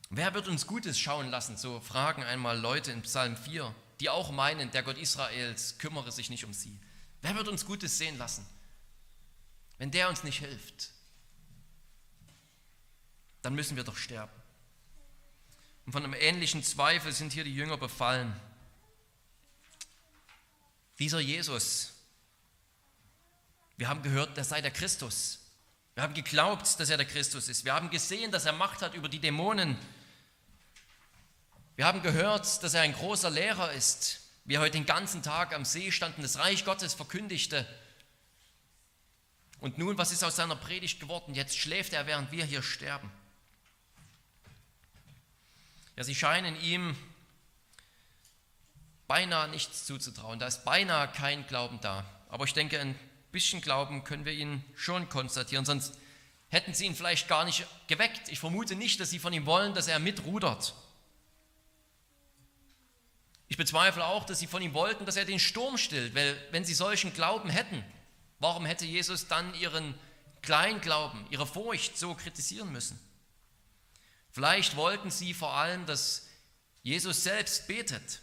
Wer 0.09 0.33
wird 0.33 0.47
uns 0.47 0.67
Gutes 0.67 0.97
schauen 0.97 1.29
lassen? 1.29 1.57
So 1.57 1.79
fragen 1.81 2.23
einmal 2.23 2.57
Leute 2.57 2.91
in 2.91 3.01
Psalm 3.01 3.35
4, 3.35 3.73
die 3.99 4.09
auch 4.09 4.31
meinen, 4.31 4.71
der 4.71 4.83
Gott 4.83 4.97
Israels 4.97 5.77
kümmere 5.79 6.11
sich 6.11 6.29
nicht 6.29 6.45
um 6.45 6.53
sie. 6.53 6.77
Wer 7.21 7.35
wird 7.35 7.47
uns 7.47 7.65
Gutes 7.65 7.97
sehen 7.97 8.17
lassen, 8.17 8.45
wenn 9.77 9.91
der 9.91 10.09
uns 10.09 10.23
nicht 10.23 10.39
hilft? 10.39 10.91
Dann 13.41 13.55
müssen 13.55 13.75
wir 13.75 13.83
doch 13.83 13.97
sterben. 13.97 14.31
Und 15.85 15.93
von 15.93 16.03
einem 16.03 16.13
ähnlichen 16.13 16.63
Zweifel 16.63 17.11
sind 17.11 17.33
hier 17.33 17.43
die 17.43 17.55
Jünger 17.55 17.77
befallen. 17.77 18.37
Dieser 20.99 21.19
Jesus, 21.19 21.93
wir 23.77 23.87
haben 23.87 24.01
gehört, 24.01 24.35
der 24.35 24.43
sei 24.43 24.61
der 24.61 24.71
Christus. 24.71 25.39
Wir 25.95 26.03
haben 26.03 26.13
geglaubt, 26.13 26.79
dass 26.79 26.89
er 26.89 26.97
der 26.97 27.05
Christus 27.05 27.47
ist. 27.47 27.65
Wir 27.65 27.73
haben 27.73 27.89
gesehen, 27.89 28.31
dass 28.31 28.45
er 28.45 28.53
Macht 28.53 28.81
hat 28.81 28.93
über 28.95 29.09
die 29.09 29.19
Dämonen. 29.19 29.77
Wir 31.77 31.85
haben 31.85 32.01
gehört, 32.01 32.63
dass 32.63 32.73
er 32.73 32.81
ein 32.81 32.93
großer 32.93 33.29
Lehrer 33.29 33.71
ist, 33.71 34.21
wie 34.45 34.55
er 34.55 34.61
heute 34.61 34.71
den 34.71 34.87
ganzen 34.87 35.21
Tag 35.21 35.53
am 35.53 35.63
See 35.63 35.91
stand 35.91 36.17
und 36.17 36.23
das 36.23 36.39
Reich 36.39 36.65
Gottes 36.65 36.95
verkündigte. 36.95 37.67
Und 39.59 39.77
nun, 39.77 39.95
was 39.95 40.11
ist 40.11 40.23
aus 40.23 40.35
seiner 40.35 40.55
Predigt 40.55 40.99
geworden? 40.99 41.35
Jetzt 41.35 41.55
schläft 41.55 41.93
er, 41.93 42.07
während 42.07 42.31
wir 42.31 42.45
hier 42.45 42.63
sterben. 42.63 43.11
Ja, 45.95 46.03
sie 46.03 46.15
scheinen 46.15 46.59
ihm 46.61 46.97
beinahe 49.07 49.47
nichts 49.47 49.85
zuzutrauen. 49.85 50.39
Da 50.39 50.47
ist 50.47 50.65
beinahe 50.65 51.07
kein 51.09 51.45
Glauben 51.45 51.79
da. 51.81 52.03
Aber 52.29 52.45
ich 52.45 52.53
denke, 52.55 52.79
ein 52.79 52.97
bisschen 53.31 53.61
Glauben 53.61 54.03
können 54.03 54.25
wir 54.25 54.33
ihnen 54.33 54.65
schon 54.75 55.09
konstatieren, 55.09 55.63
sonst 55.63 55.93
hätten 56.49 56.73
sie 56.73 56.87
ihn 56.87 56.95
vielleicht 56.95 57.27
gar 57.27 57.45
nicht 57.45 57.67
geweckt. 57.85 58.29
Ich 58.29 58.39
vermute 58.39 58.75
nicht, 58.75 58.99
dass 58.99 59.11
sie 59.11 59.19
von 59.19 59.31
ihm 59.31 59.45
wollen, 59.45 59.75
dass 59.75 59.87
er 59.87 59.99
mitrudert. 59.99 60.73
Ich 63.47 63.57
bezweifle 63.57 64.05
auch, 64.05 64.25
dass 64.25 64.39
sie 64.39 64.47
von 64.47 64.61
ihm 64.61 64.73
wollten, 64.73 65.05
dass 65.05 65.15
er 65.15 65.25
den 65.25 65.39
Sturm 65.39 65.77
stillt, 65.77 66.13
weil 66.15 66.37
wenn 66.51 66.65
sie 66.65 66.73
solchen 66.73 67.13
Glauben 67.13 67.49
hätten, 67.49 67.83
warum 68.39 68.65
hätte 68.65 68.85
Jesus 68.85 69.27
dann 69.27 69.53
ihren 69.55 69.95
Kleinglauben, 70.41 71.25
ihre 71.29 71.47
Furcht 71.47 71.97
so 71.97 72.13
kritisieren 72.13 72.71
müssen? 72.71 72.99
Vielleicht 74.31 74.75
wollten 74.75 75.09
sie 75.09 75.33
vor 75.33 75.53
allem, 75.53 75.85
dass 75.85 76.27
Jesus 76.83 77.23
selbst 77.23 77.67
betet. 77.67 78.21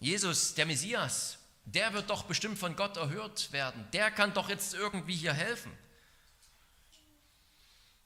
Jesus, 0.00 0.54
der 0.54 0.66
Messias, 0.66 1.38
der 1.64 1.92
wird 1.92 2.10
doch 2.10 2.24
bestimmt 2.24 2.58
von 2.58 2.74
Gott 2.74 2.96
erhört 2.96 3.52
werden. 3.52 3.86
Der 3.92 4.10
kann 4.10 4.34
doch 4.34 4.48
jetzt 4.48 4.74
irgendwie 4.74 5.14
hier 5.14 5.32
helfen. 5.32 5.72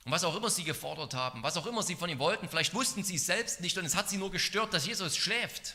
Und 0.06 0.12
was 0.12 0.22
auch 0.22 0.36
immer 0.36 0.50
sie 0.50 0.62
gefordert 0.62 1.14
haben, 1.14 1.42
was 1.42 1.56
auch 1.56 1.66
immer 1.66 1.82
sie 1.82 1.96
von 1.96 2.08
ihm 2.08 2.20
wollten, 2.20 2.48
vielleicht 2.48 2.74
wussten 2.74 3.02
sie 3.02 3.16
es 3.16 3.26
selbst 3.26 3.60
nicht 3.60 3.76
und 3.76 3.84
es 3.84 3.96
hat 3.96 4.08
sie 4.08 4.18
nur 4.18 4.30
gestört, 4.30 4.72
dass 4.72 4.86
Jesus 4.86 5.16
schläft. 5.16 5.74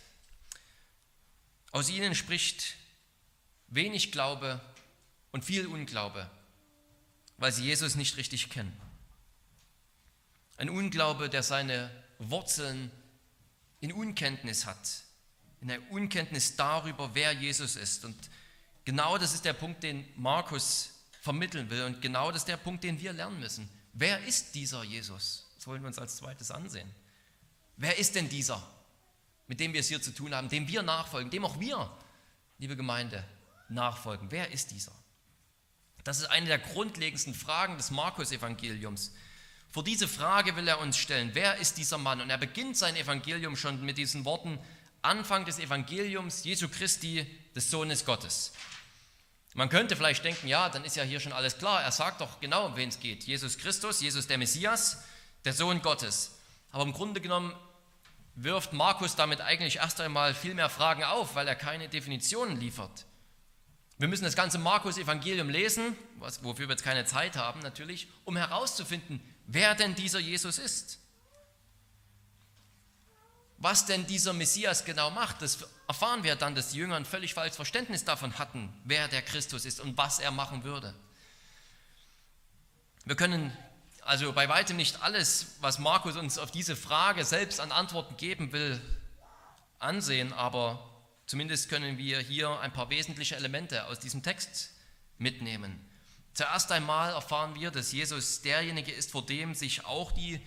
Aus 1.72 1.90
ihnen 1.90 2.16
spricht 2.16 2.78
wenig 3.68 4.14
Glaube 4.14 4.62
und 5.34 5.44
viel 5.44 5.68
Unglaube, 5.68 6.32
weil 7.40 7.52
sie 7.52 7.66
Jesus 7.66 7.96
nicht 7.96 8.16
richtig 8.16 8.50
kennen. 8.50 8.72
Ein 10.56 10.70
Unglaube, 10.70 11.28
der 11.28 11.44
seine 11.44 11.92
Wurzeln 12.18 12.90
in 13.82 13.92
Unkenntnis 13.92 14.66
hat, 14.66 15.04
in 15.60 15.68
der 15.68 15.92
Unkenntnis 15.92 16.56
darüber, 16.56 17.14
wer 17.16 17.34
Jesus 17.34 17.76
ist. 17.76 18.06
Und 18.06 18.16
genau 18.86 19.18
das 19.18 19.34
ist 19.34 19.44
der 19.44 19.52
Punkt, 19.52 19.84
den 19.84 20.08
Markus 20.16 20.92
vermitteln 21.20 21.70
will 21.70 21.84
und 21.84 22.02
genau 22.02 22.32
das 22.32 22.44
ist 22.44 22.48
der 22.48 22.56
Punkt, 22.56 22.86
den 22.86 22.98
wir 22.98 23.12
lernen 23.12 23.38
müssen. 23.38 23.81
Wer 23.94 24.24
ist 24.26 24.56
dieser 24.56 24.84
Jesus? 24.84 25.48
Das 25.56 25.68
wollen 25.68 25.82
wir 25.82 25.88
uns 25.88 26.00
als 26.00 26.18
zweites 26.18 26.52
ansehen. 26.52 26.90
Wer 27.78 27.98
ist 27.98 28.16
denn 28.16 28.30
dieser, 28.30 28.62
mit 29.48 29.60
dem 29.60 29.74
wir 29.74 29.80
es 29.80 29.88
hier 29.88 30.02
zu 30.02 30.12
tun 30.12 30.34
haben, 30.34 30.50
dem 30.50 30.68
wir 30.68 30.82
nachfolgen, 30.82 31.32
dem 31.32 31.46
auch 31.46 31.60
wir, 31.60 31.92
liebe 32.58 32.76
Gemeinde, 32.76 33.24
nachfolgen? 33.70 34.32
Wer 34.32 34.52
ist 34.52 34.72
dieser? 34.72 34.94
Das 36.04 36.20
ist 36.20 36.26
eine 36.26 36.48
der 36.48 36.60
grundlegendsten 36.60 37.34
Fragen 37.34 37.78
des 37.78 37.92
Markus-Evangeliums. 37.92 39.14
Vor 39.70 39.84
diese 39.84 40.08
Frage 40.08 40.56
will 40.56 40.68
er 40.68 40.80
uns 40.80 40.98
stellen, 40.98 41.32
wer 41.34 41.58
ist 41.58 41.78
dieser 41.78 41.98
Mann? 41.98 42.22
Und 42.22 42.30
er 42.30 42.38
beginnt 42.38 42.76
sein 42.78 42.96
Evangelium 42.96 43.56
schon 43.56 43.84
mit 43.86 43.98
diesen 43.98 44.26
Worten, 44.26 44.60
Anfang 45.02 45.46
des 45.46 45.60
Evangeliums 45.60 46.44
Jesu 46.44 46.68
Christi, 46.70 47.26
des 47.56 47.72
Sohnes 47.72 48.06
Gottes. 48.06 48.54
Man 49.54 49.70
könnte 49.70 49.96
vielleicht 49.96 50.24
denken, 50.24 50.48
ja, 50.48 50.70
dann 50.70 50.86
ist 50.86 50.96
ja 50.96 51.04
hier 51.04 51.20
schon 51.20 51.34
alles 51.34 51.58
klar. 51.58 51.84
Er 51.84 51.92
sagt 51.92 52.22
doch 52.22 52.40
genau, 52.40 52.68
um 52.68 52.76
wen 52.78 52.90
es 52.90 53.00
geht. 53.00 53.26
Jesus 53.26 53.58
Christus, 53.58 54.00
Jesus 54.00 54.28
der 54.28 54.38
Messias, 54.38 55.04
der 55.44 55.54
Sohn 55.54 55.82
Gottes. 55.82 56.38
Aber 56.72 56.84
im 56.84 56.94
Grunde 56.94 57.20
genommen 57.20 57.54
wirft 58.36 58.72
Markus 58.72 59.16
damit 59.18 59.42
eigentlich 59.42 59.78
erst 59.78 60.00
einmal 60.00 60.34
viel 60.34 60.54
mehr 60.54 60.70
Fragen 60.70 61.04
auf, 61.04 61.36
weil 61.36 61.48
er 61.48 61.56
keine 61.56 61.90
Definitionen 61.90 62.60
liefert. 62.60 63.06
Wir 63.98 64.08
müssen 64.08 64.24
das 64.24 64.36
ganze 64.36 64.58
Markus-Evangelium 64.58 65.50
lesen, 65.50 65.96
wofür 66.42 66.68
wir 66.68 66.74
jetzt 66.74 66.84
keine 66.84 67.06
Zeit 67.06 67.36
haben 67.36 67.60
natürlich, 67.60 68.08
um 68.24 68.38
herauszufinden, 68.38 69.22
wer 69.48 69.76
denn 69.76 69.96
dieser 69.96 70.20
Jesus 70.20 70.58
ist. 70.58 71.01
Was 73.62 73.86
denn 73.86 74.08
dieser 74.08 74.34
Messias 74.34 74.86
genau 74.86 75.12
macht, 75.12 75.44
das 75.44 75.60
erfahren 75.88 76.24
wir 76.24 76.36
dann, 76.36 76.56
dass 76.56 76.70
die 76.70 76.78
Jünger 76.78 76.96
ein 76.96 77.06
völlig 77.06 77.36
falsches 77.36 77.58
Verständnis 77.58 78.04
davon 78.04 78.40
hatten, 78.40 78.74
wer 78.86 79.08
der 79.08 79.22
Christus 79.22 79.66
ist 79.66 79.80
und 79.80 79.96
was 79.98 80.18
er 80.18 80.32
machen 80.32 80.64
würde. 80.64 80.96
Wir 83.06 83.16
können 83.16 83.56
also 84.02 84.34
bei 84.34 84.50
weitem 84.50 84.78
nicht 84.78 85.04
alles, 85.04 85.58
was 85.62 85.78
Markus 85.78 86.16
uns 86.16 86.40
auf 86.40 86.50
diese 86.50 86.76
Frage 86.76 87.24
selbst 87.24 87.60
an 87.60 87.72
Antworten 87.72 88.18
geben 88.18 88.52
will, 88.52 88.82
ansehen, 89.78 90.34
aber 90.34 90.90
zumindest 91.28 91.70
können 91.70 92.00
wir 92.00 92.20
hier 92.20 92.60
ein 92.62 92.74
paar 92.74 92.90
wesentliche 92.90 93.36
Elemente 93.36 93.86
aus 93.86 94.00
diesem 94.00 94.24
Text 94.24 94.72
mitnehmen. 95.20 95.88
Zuerst 96.34 96.72
einmal 96.72 97.14
erfahren 97.14 97.54
wir, 97.54 97.70
dass 97.70 97.92
Jesus 97.92 98.42
derjenige 98.42 98.92
ist, 98.92 99.12
vor 99.12 99.24
dem 99.24 99.54
sich 99.54 99.86
auch 99.86 100.12
die 100.14 100.42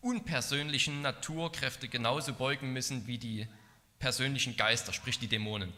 unpersönlichen 0.00 1.02
Naturkräfte 1.02 1.88
genauso 1.88 2.32
beugen 2.32 2.72
müssen 2.72 3.06
wie 3.06 3.18
die 3.18 3.46
persönlichen 3.98 4.56
Geister, 4.56 4.92
sprich 4.92 5.18
die 5.18 5.28
Dämonen. 5.28 5.72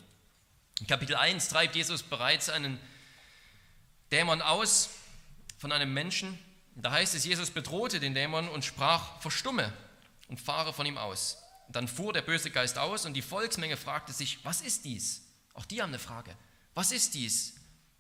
In 0.80 0.86
Kapitel 0.86 1.16
1 1.16 1.48
treibt 1.48 1.76
Jesus 1.76 2.02
bereits 2.02 2.48
einen 2.48 2.78
Dämon 4.12 4.42
aus 4.42 4.90
von 5.58 5.72
einem 5.72 5.92
Menschen. 5.92 6.38
Da 6.74 6.90
heißt 6.90 7.14
es, 7.14 7.24
Jesus 7.24 7.50
bedrohte 7.50 8.00
den 8.00 8.14
Dämon 8.14 8.48
und 8.48 8.64
sprach, 8.64 9.20
verstumme 9.20 9.72
und 10.28 10.40
fahre 10.40 10.72
von 10.72 10.86
ihm 10.86 10.98
aus. 10.98 11.42
Und 11.66 11.76
dann 11.76 11.88
fuhr 11.88 12.12
der 12.12 12.22
böse 12.22 12.50
Geist 12.50 12.78
aus 12.78 13.04
und 13.06 13.14
die 13.14 13.22
Volksmenge 13.22 13.76
fragte 13.76 14.12
sich, 14.12 14.44
was 14.44 14.60
ist 14.60 14.84
dies? 14.84 15.26
Auch 15.54 15.64
die 15.64 15.82
haben 15.82 15.90
eine 15.90 15.98
Frage. 15.98 16.34
Was 16.74 16.92
ist 16.92 17.14
dies? 17.14 17.54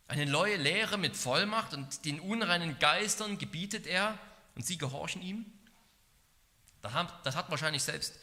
Eine 0.08 0.26
neue 0.26 0.56
Lehre 0.56 0.98
mit 0.98 1.16
Vollmacht 1.16 1.74
und 1.74 2.04
den 2.04 2.18
unreinen 2.18 2.78
Geistern 2.78 3.38
gebietet 3.38 3.86
er 3.86 4.18
und 4.54 4.66
sie 4.66 4.78
gehorchen 4.78 5.22
ihm? 5.22 5.46
Das 6.82 7.36
hat 7.36 7.50
wahrscheinlich 7.50 7.82
selbst 7.82 8.14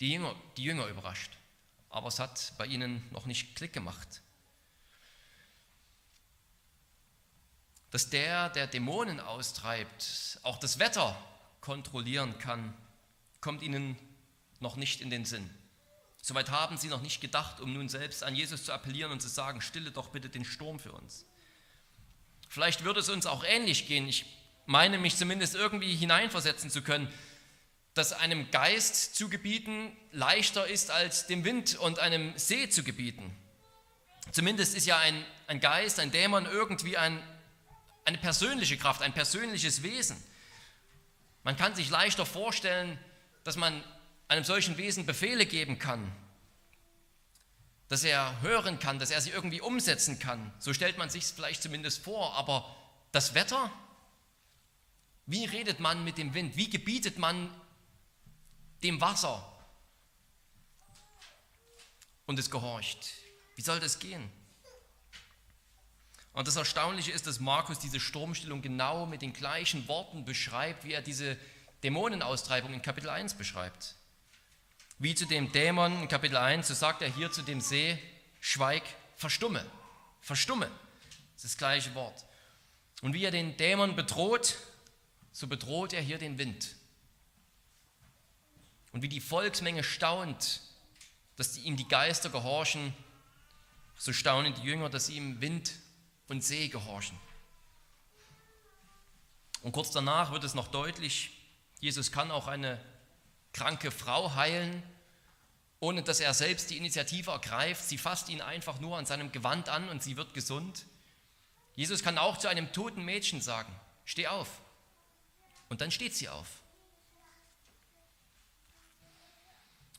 die 0.00 0.12
Jünger, 0.12 0.34
die 0.56 0.64
Jünger 0.64 0.86
überrascht. 0.86 1.32
Aber 1.88 2.08
es 2.08 2.18
hat 2.18 2.52
bei 2.58 2.66
ihnen 2.66 3.02
noch 3.12 3.26
nicht 3.26 3.56
Klick 3.56 3.72
gemacht. 3.72 4.20
Dass 7.90 8.10
der, 8.10 8.50
der 8.50 8.66
Dämonen 8.66 9.20
austreibt, 9.20 10.38
auch 10.42 10.58
das 10.58 10.78
Wetter 10.78 11.16
kontrollieren 11.60 12.36
kann, 12.38 12.74
kommt 13.40 13.62
ihnen 13.62 13.96
noch 14.60 14.76
nicht 14.76 15.00
in 15.00 15.10
den 15.10 15.24
Sinn. 15.24 15.48
Soweit 16.20 16.50
haben 16.50 16.76
sie 16.76 16.88
noch 16.88 17.02
nicht 17.02 17.20
gedacht, 17.20 17.60
um 17.60 17.72
nun 17.72 17.88
selbst 17.88 18.24
an 18.24 18.34
Jesus 18.34 18.64
zu 18.64 18.72
appellieren 18.72 19.12
und 19.12 19.22
zu 19.22 19.28
sagen, 19.28 19.60
stille 19.60 19.92
doch 19.92 20.08
bitte 20.08 20.28
den 20.28 20.44
Sturm 20.44 20.80
für 20.80 20.92
uns. 20.92 21.24
Vielleicht 22.48 22.84
würde 22.84 23.00
es 23.00 23.08
uns 23.08 23.26
auch 23.26 23.44
ähnlich 23.44 23.86
gehen. 23.86 24.08
Ich 24.08 24.26
meine 24.66 24.98
mich 24.98 25.16
zumindest 25.16 25.54
irgendwie 25.54 25.94
hineinversetzen 25.94 26.70
zu 26.70 26.82
können, 26.82 27.12
dass 27.96 28.12
einem 28.12 28.50
Geist 28.50 29.16
zu 29.16 29.30
gebieten 29.30 29.96
leichter 30.12 30.66
ist 30.66 30.90
als 30.90 31.26
dem 31.28 31.44
Wind 31.44 31.76
und 31.78 31.98
einem 31.98 32.36
See 32.36 32.68
zu 32.68 32.84
gebieten. 32.84 33.34
Zumindest 34.32 34.76
ist 34.76 34.84
ja 34.84 34.98
ein, 34.98 35.24
ein 35.46 35.60
Geist, 35.60 35.98
ein 35.98 36.10
Dämon 36.10 36.44
irgendwie 36.44 36.98
ein, 36.98 37.22
eine 38.04 38.18
persönliche 38.18 38.76
Kraft, 38.76 39.00
ein 39.00 39.14
persönliches 39.14 39.82
Wesen. 39.82 40.22
Man 41.42 41.56
kann 41.56 41.74
sich 41.74 41.88
leichter 41.88 42.26
vorstellen, 42.26 42.98
dass 43.44 43.56
man 43.56 43.82
einem 44.28 44.44
solchen 44.44 44.76
Wesen 44.76 45.06
Befehle 45.06 45.46
geben 45.46 45.78
kann, 45.78 46.12
dass 47.88 48.04
er 48.04 48.42
hören 48.42 48.78
kann, 48.78 48.98
dass 48.98 49.10
er 49.10 49.22
sie 49.22 49.30
irgendwie 49.30 49.62
umsetzen 49.62 50.18
kann. 50.18 50.52
So 50.58 50.74
stellt 50.74 50.98
man 50.98 51.08
sich 51.08 51.24
es 51.24 51.30
vielleicht 51.30 51.62
zumindest 51.62 52.04
vor. 52.04 52.34
Aber 52.34 52.76
das 53.10 53.32
Wetter? 53.32 53.72
Wie 55.24 55.46
redet 55.46 55.80
man 55.80 56.04
mit 56.04 56.18
dem 56.18 56.34
Wind? 56.34 56.58
Wie 56.58 56.68
gebietet 56.68 57.16
man 57.16 57.48
dem 58.82 59.00
Wasser? 59.00 59.52
Und 62.26 62.38
es 62.38 62.50
gehorcht. 62.50 63.12
Wie 63.54 63.62
soll 63.62 63.80
das 63.80 63.98
gehen? 63.98 64.30
Und 66.32 66.46
das 66.46 66.56
Erstaunliche 66.56 67.12
ist, 67.12 67.26
dass 67.26 67.40
Markus 67.40 67.78
diese 67.78 67.98
Sturmstellung 67.98 68.60
genau 68.60 69.06
mit 69.06 69.22
den 69.22 69.32
gleichen 69.32 69.88
Worten 69.88 70.26
beschreibt, 70.26 70.84
wie 70.84 70.92
er 70.92 71.00
diese 71.00 71.38
Dämonenaustreibung 71.82 72.74
in 72.74 72.82
Kapitel 72.82 73.08
1 73.08 73.34
beschreibt. 73.34 73.94
Wie 74.98 75.14
zu 75.14 75.24
dem 75.24 75.50
Dämon 75.52 76.02
in 76.02 76.08
Kapitel 76.08 76.36
1, 76.36 76.68
so 76.68 76.74
sagt 76.74 77.00
er 77.00 77.08
hier 77.08 77.32
zu 77.32 77.42
dem 77.42 77.60
See, 77.60 77.98
schweig, 78.40 78.82
verstumme, 79.16 79.64
verstumme. 80.20 80.70
Das 81.34 81.44
ist 81.44 81.54
das 81.54 81.58
gleiche 81.58 81.94
Wort. 81.94 82.24
Und 83.00 83.14
wie 83.14 83.24
er 83.24 83.30
den 83.30 83.56
Dämon 83.56 83.96
bedroht, 83.96 84.56
so 85.32 85.46
bedroht 85.46 85.92
er 85.92 86.02
hier 86.02 86.18
den 86.18 86.38
Wind. 86.38 86.76
Und 88.96 89.02
wie 89.02 89.10
die 89.10 89.20
Volksmenge 89.20 89.84
staunt, 89.84 90.62
dass 91.36 91.58
ihm 91.58 91.76
die 91.76 91.86
Geister 91.86 92.30
gehorchen, 92.30 92.94
so 93.98 94.14
staunen 94.14 94.54
die 94.54 94.62
Jünger, 94.62 94.88
dass 94.88 95.04
sie 95.04 95.18
ihm 95.18 95.42
Wind 95.42 95.74
und 96.28 96.42
See 96.42 96.68
gehorchen. 96.68 97.18
Und 99.60 99.72
kurz 99.72 99.90
danach 99.90 100.32
wird 100.32 100.44
es 100.44 100.54
noch 100.54 100.68
deutlich, 100.68 101.30
Jesus 101.78 102.10
kann 102.10 102.30
auch 102.30 102.46
eine 102.46 102.82
kranke 103.52 103.90
Frau 103.90 104.34
heilen, 104.34 104.82
ohne 105.78 106.02
dass 106.02 106.20
er 106.20 106.32
selbst 106.32 106.70
die 106.70 106.78
Initiative 106.78 107.32
ergreift. 107.32 107.86
Sie 107.86 107.98
fasst 107.98 108.30
ihn 108.30 108.40
einfach 108.40 108.80
nur 108.80 108.96
an 108.96 109.04
seinem 109.04 109.30
Gewand 109.30 109.68
an 109.68 109.90
und 109.90 110.02
sie 110.02 110.16
wird 110.16 110.32
gesund. 110.32 110.86
Jesus 111.74 112.02
kann 112.02 112.16
auch 112.16 112.38
zu 112.38 112.48
einem 112.48 112.72
toten 112.72 113.04
Mädchen 113.04 113.42
sagen, 113.42 113.78
steh 114.06 114.26
auf. 114.26 114.62
Und 115.68 115.82
dann 115.82 115.90
steht 115.90 116.16
sie 116.16 116.30
auf. 116.30 116.62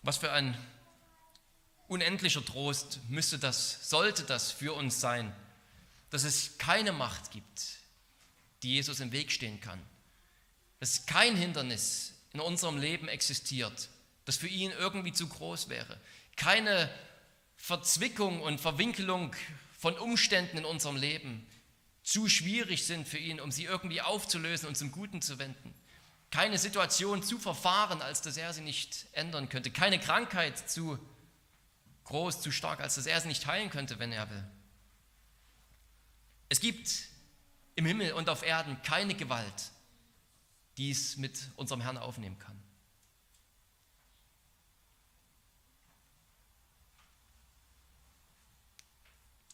Was 0.04 0.18
für 0.18 0.32
ein 0.32 0.58
unendlicher 1.88 2.44
Trost 2.44 3.00
müsste 3.10 3.40
das, 3.40 3.90
sollte 3.90 4.24
das 4.24 4.52
für 4.52 4.74
uns 4.74 5.00
sein, 5.00 5.34
dass 6.10 6.24
es 6.24 6.58
keine 6.58 6.92
Macht 6.92 7.32
gibt, 7.32 7.80
die 8.64 8.74
Jesus 8.74 9.00
im 9.00 9.12
Weg 9.12 9.32
stehen 9.32 9.60
kann. 9.62 9.82
Dass 10.80 11.06
kein 11.06 11.36
Hindernis 11.36 12.14
in 12.34 12.40
unserem 12.40 12.78
Leben 12.78 13.08
existiert, 13.08 13.90
das 14.26 14.38
für 14.38 14.48
ihn 14.48 14.72
irgendwie 14.72 15.14
zu 15.14 15.28
groß 15.28 15.70
wäre. 15.70 16.00
Keine 16.36 16.90
Verzwickung 17.56 18.42
und 18.42 18.62
Verwinkelung 18.62 19.36
von 19.78 19.98
Umständen 19.98 20.58
in 20.58 20.66
unserem 20.66 20.96
Leben 20.96 21.48
zu 22.04 22.30
schwierig 22.30 22.86
sind 22.86 23.08
für 23.08 23.18
ihn, 23.18 23.40
um 23.40 23.52
sie 23.52 23.66
irgendwie 23.66 24.02
aufzulösen 24.02 24.68
und 24.68 24.76
zum 24.76 24.92
Guten 24.92 25.22
zu 25.22 25.40
wenden. 25.40 25.74
Keine 26.30 26.58
Situation 26.58 27.24
zu 27.24 27.40
verfahren, 27.40 28.02
als 28.02 28.22
dass 28.22 28.38
er 28.38 28.54
sie 28.54 28.62
nicht 28.62 29.08
ändern 29.14 29.50
könnte. 29.50 29.72
Keine 29.72 30.00
Krankheit 30.00 30.70
zu 30.70 31.00
groß, 32.04 32.42
zu 32.42 32.52
stark, 32.52 32.80
als 32.80 32.96
dass 32.96 33.06
er 33.06 33.20
sie 33.22 33.28
nicht 33.28 33.46
heilen 33.48 33.70
könnte, 33.70 34.00
wenn 34.00 34.12
er 34.12 34.30
will. 34.30 34.44
Es 36.50 36.60
gibt 36.60 36.90
im 37.76 37.86
Himmel 37.86 38.14
und 38.14 38.30
auf 38.30 38.44
Erden 38.44 38.82
keine 38.82 39.14
Gewalt, 39.14 39.72
die 40.78 40.92
es 40.92 41.18
mit 41.18 41.50
unserem 41.56 41.82
Herrn 41.82 41.98
aufnehmen 41.98 42.40
kann. 42.40 42.62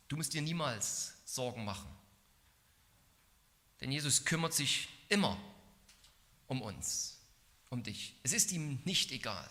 Du 0.07 0.17
musst 0.17 0.33
dir 0.33 0.41
niemals 0.41 1.15
Sorgen 1.25 1.65
machen, 1.65 1.89
denn 3.81 3.91
Jesus 3.91 4.25
kümmert 4.25 4.53
sich 4.53 4.87
immer 5.09 5.37
um 6.47 6.61
uns, 6.61 7.19
um 7.69 7.83
dich. 7.83 8.15
Es 8.23 8.33
ist 8.33 8.51
ihm 8.51 8.81
nicht 8.85 9.11
egal. 9.11 9.49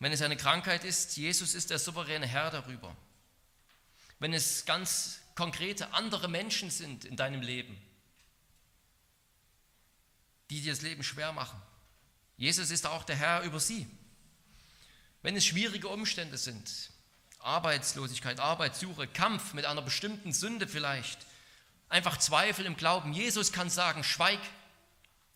Wenn 0.00 0.12
es 0.12 0.22
eine 0.22 0.36
Krankheit 0.36 0.84
ist, 0.84 1.16
Jesus 1.16 1.54
ist 1.54 1.70
der 1.70 1.78
souveräne 1.78 2.26
Herr 2.26 2.50
darüber. 2.50 2.96
Wenn 4.18 4.32
es 4.32 4.64
ganz 4.64 5.20
konkrete 5.34 5.92
andere 5.92 6.28
Menschen 6.28 6.70
sind 6.70 7.04
in 7.04 7.16
deinem 7.16 7.42
Leben, 7.42 7.80
die 10.50 10.60
dir 10.60 10.72
das 10.72 10.82
Leben 10.82 11.02
schwer 11.02 11.32
machen. 11.32 11.60
Jesus 12.36 12.70
ist 12.70 12.86
auch 12.86 13.04
der 13.04 13.16
Herr 13.16 13.42
über 13.42 13.60
sie. 13.60 13.86
Wenn 15.22 15.36
es 15.36 15.44
schwierige 15.44 15.88
Umstände 15.88 16.38
sind, 16.38 16.90
Arbeitslosigkeit, 17.40 18.40
Arbeitssuche, 18.40 19.06
Kampf 19.06 19.54
mit 19.54 19.64
einer 19.64 19.82
bestimmten 19.82 20.32
Sünde 20.32 20.66
vielleicht, 20.66 21.18
einfach 21.88 22.18
Zweifel 22.18 22.66
im 22.66 22.76
Glauben, 22.76 23.12
Jesus 23.12 23.52
kann 23.52 23.70
sagen, 23.70 24.04
schweig 24.04 24.40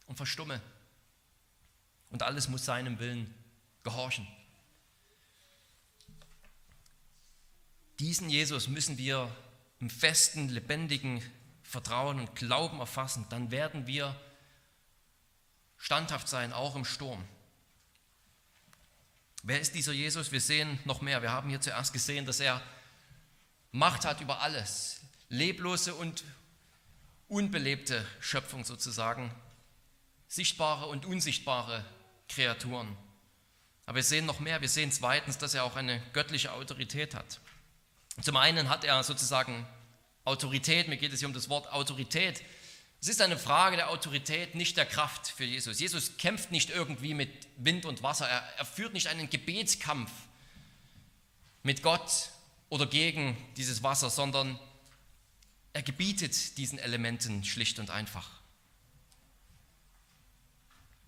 und 0.06 0.16
verstumme. 0.16 0.60
Und 2.10 2.22
alles 2.22 2.48
muss 2.48 2.64
seinem 2.64 2.98
Willen 2.98 3.32
gehorchen. 3.82 4.26
Diesen 7.98 8.28
Jesus 8.28 8.68
müssen 8.68 8.98
wir 8.98 9.34
im 9.80 9.88
festen, 9.88 10.48
lebendigen 10.48 11.22
Vertrauen 11.62 12.20
und 12.20 12.36
Glauben 12.36 12.80
erfassen. 12.80 13.26
Dann 13.30 13.50
werden 13.50 13.86
wir 13.86 14.14
standhaft 15.78 16.28
sein, 16.28 16.52
auch 16.52 16.76
im 16.76 16.84
Sturm. 16.84 17.24
Wer 19.42 19.60
ist 19.60 19.74
dieser 19.74 19.92
Jesus? 19.92 20.30
Wir 20.30 20.40
sehen 20.40 20.78
noch 20.84 21.00
mehr. 21.00 21.22
Wir 21.22 21.32
haben 21.32 21.48
hier 21.48 21.60
zuerst 21.60 21.92
gesehen, 21.92 22.26
dass 22.26 22.40
er 22.40 22.62
Macht 23.72 24.04
hat 24.04 24.20
über 24.20 24.40
alles. 24.42 25.00
Leblose 25.30 25.94
und 25.94 26.24
unbelebte 27.32 28.06
Schöpfung 28.20 28.64
sozusagen. 28.64 29.34
Sichtbare 30.28 30.86
und 30.86 31.06
unsichtbare 31.06 31.84
Kreaturen. 32.28 32.96
Aber 33.86 33.96
wir 33.96 34.02
sehen 34.02 34.26
noch 34.26 34.38
mehr. 34.38 34.60
Wir 34.60 34.68
sehen 34.68 34.92
zweitens, 34.92 35.38
dass 35.38 35.54
er 35.54 35.64
auch 35.64 35.76
eine 35.76 36.00
göttliche 36.12 36.52
Autorität 36.52 37.14
hat. 37.14 37.40
Zum 38.20 38.36
einen 38.36 38.68
hat 38.68 38.84
er 38.84 39.02
sozusagen 39.02 39.66
Autorität. 40.24 40.88
Mir 40.88 40.98
geht 40.98 41.12
es 41.12 41.20
hier 41.20 41.28
um 41.28 41.34
das 41.34 41.48
Wort 41.48 41.72
Autorität. 41.72 42.42
Es 43.00 43.08
ist 43.08 43.20
eine 43.20 43.38
Frage 43.38 43.76
der 43.76 43.90
Autorität, 43.90 44.54
nicht 44.54 44.76
der 44.76 44.86
Kraft 44.86 45.26
für 45.26 45.44
Jesus. 45.44 45.80
Jesus 45.80 46.18
kämpft 46.18 46.52
nicht 46.52 46.70
irgendwie 46.70 47.14
mit 47.14 47.30
Wind 47.56 47.86
und 47.86 48.02
Wasser. 48.02 48.28
Er, 48.28 48.42
er 48.58 48.64
führt 48.64 48.92
nicht 48.92 49.08
einen 49.08 49.28
Gebetskampf 49.28 50.10
mit 51.62 51.82
Gott 51.82 52.28
oder 52.68 52.86
gegen 52.86 53.36
dieses 53.56 53.82
Wasser, 53.82 54.10
sondern 54.10 54.58
er 55.72 55.82
gebietet 55.82 56.58
diesen 56.58 56.78
Elementen 56.78 57.44
schlicht 57.44 57.78
und 57.78 57.90
einfach. 57.90 58.30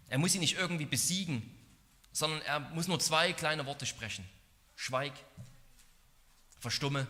Er 0.09 0.19
muss 0.19 0.33
sie 0.33 0.39
nicht 0.39 0.57
irgendwie 0.57 0.87
besiegen, 0.87 1.43
sondern 2.13 2.41
er 2.43 2.61
muss 2.61 2.89
nur 2.89 3.01
zwei 3.01 3.33
kleine 3.33 3.67
Worte 3.67 3.87
sprechen. 3.87 4.29
Schweig, 4.77 5.13
verstumme. 6.61 7.07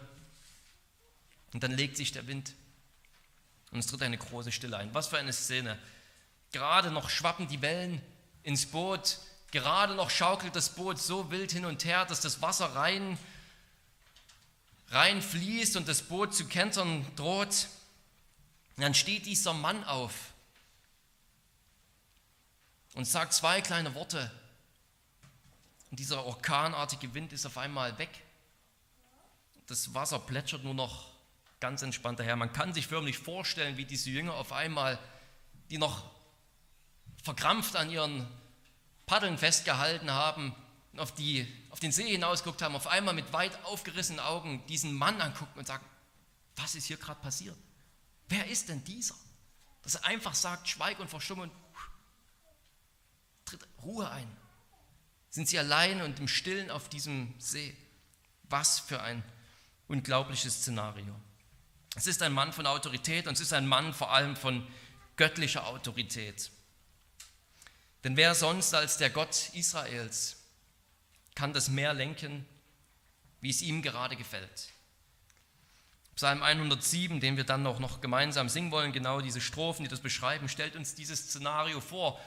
Und 1.52 1.62
dann 1.62 1.72
legt 1.72 1.96
sich 1.96 2.12
der 2.12 2.26
Wind 2.26 2.54
und 3.70 3.78
es 3.78 3.86
tritt 3.86 4.02
eine 4.02 4.18
große 4.18 4.52
Stille 4.52 4.76
ein. 4.76 4.92
Was 4.94 5.08
für 5.08 5.18
eine 5.18 5.32
Szene. 5.32 5.78
Gerade 6.52 6.90
noch 6.90 7.10
schwappen 7.10 7.48
die 7.48 7.62
Wellen 7.62 8.00
ins 8.42 8.66
Boot, 8.66 9.18
Gerade 9.54 9.94
noch 9.94 10.10
schaukelt 10.10 10.56
das 10.56 10.70
Boot 10.70 10.98
so 10.98 11.30
wild 11.30 11.52
hin 11.52 11.64
und 11.64 11.84
her, 11.84 12.04
dass 12.06 12.20
das 12.20 12.42
Wasser 12.42 12.74
rein, 12.74 13.16
rein 14.88 15.22
fließt 15.22 15.76
und 15.76 15.88
das 15.88 16.02
Boot 16.02 16.34
zu 16.34 16.46
kentern 16.46 17.06
droht. 17.16 17.68
Dann 18.76 18.94
steht 18.94 19.26
dieser 19.26 19.52
Mann 19.52 19.84
auf 19.84 20.32
und 22.94 23.06
sagt 23.06 23.32
zwei 23.32 23.60
kleine 23.60 23.94
Worte. 23.94 24.30
Und 25.90 26.00
dieser 26.00 26.24
orkanartige 26.24 27.14
Wind 27.14 27.32
ist 27.32 27.46
auf 27.46 27.58
einmal 27.58 27.96
weg. 27.98 28.10
Das 29.66 29.94
Wasser 29.94 30.18
plätschert 30.18 30.64
nur 30.64 30.74
noch 30.74 31.10
ganz 31.60 31.82
entspannt 31.82 32.18
daher. 32.18 32.36
Man 32.36 32.52
kann 32.52 32.74
sich 32.74 32.86
förmlich 32.86 33.18
vorstellen, 33.18 33.76
wie 33.76 33.84
diese 33.84 34.10
Jünger 34.10 34.34
auf 34.34 34.52
einmal, 34.52 34.98
die 35.70 35.78
noch 35.78 36.04
verkrampft 37.22 37.76
an 37.76 37.90
ihren 37.90 38.26
Paddeln 39.06 39.38
festgehalten 39.38 40.10
haben, 40.10 40.54
auf, 40.98 41.14
die, 41.14 41.46
auf 41.70 41.80
den 41.80 41.92
See 41.92 42.09
hinausgeguckt 42.09 42.62
haben, 42.62 42.76
auf 42.76 42.87
einmal 42.87 43.14
mit 43.14 43.33
weit 43.33 43.64
aufgerissenen 43.64 44.20
Augen 44.20 44.64
diesen 44.66 44.92
Mann 44.94 45.20
angucken 45.20 45.59
und 45.59 45.66
sagen, 45.66 45.85
was 46.57 46.74
ist 46.74 46.87
hier 46.87 46.96
gerade 46.96 47.20
passiert? 47.20 47.57
Wer 48.28 48.46
ist 48.46 48.68
denn 48.68 48.83
dieser? 48.85 49.14
Dass 49.83 49.96
er 49.96 50.04
einfach 50.07 50.35
sagt, 50.35 50.68
schweig 50.68 50.98
und 51.00 51.09
verstumme 51.09 51.42
und 51.42 51.52
tritt 53.44 53.66
Ruhe 53.83 54.11
ein. 54.11 54.37
Sind 55.30 55.48
sie 55.48 55.59
allein 55.59 56.00
und 56.00 56.18
im 56.20 56.28
Stillen 56.28 56.70
auf 56.70 56.88
diesem 56.88 57.35
See? 57.38 57.76
Was 58.48 58.78
für 58.78 59.02
ein 59.02 59.22
unglaubliches 59.88 60.61
Szenario. 60.61 61.14
Es 61.96 62.07
ist 62.07 62.22
ein 62.22 62.33
Mann 62.33 62.52
von 62.52 62.66
Autorität 62.66 63.26
und 63.26 63.35
es 63.35 63.40
ist 63.40 63.52
ein 63.52 63.66
Mann 63.66 63.92
vor 63.92 64.12
allem 64.12 64.37
von 64.37 64.66
göttlicher 65.16 65.66
Autorität. 65.66 66.50
Denn 68.02 68.16
wer 68.16 68.35
sonst 68.35 68.74
als 68.74 68.98
der 68.98 69.11
Gott 69.11 69.50
Israels 69.54 70.43
kann 71.34 71.52
das 71.52 71.68
Meer 71.68 71.94
lenken, 71.94 72.46
wie 73.40 73.50
es 73.50 73.62
ihm 73.62 73.82
gerade 73.82 74.16
gefällt? 74.16 74.68
Psalm 76.16 76.42
107, 76.42 77.20
den 77.20 77.36
wir 77.36 77.44
dann 77.44 77.62
noch, 77.62 77.80
noch 77.80 78.00
gemeinsam 78.00 78.48
singen 78.48 78.70
wollen, 78.70 78.92
genau 78.92 79.20
diese 79.20 79.40
Strophen, 79.40 79.84
die 79.84 79.90
das 79.90 80.00
beschreiben, 80.00 80.48
stellt 80.48 80.76
uns 80.76 80.94
dieses 80.94 81.28
Szenario 81.28 81.80
vor. 81.80 82.20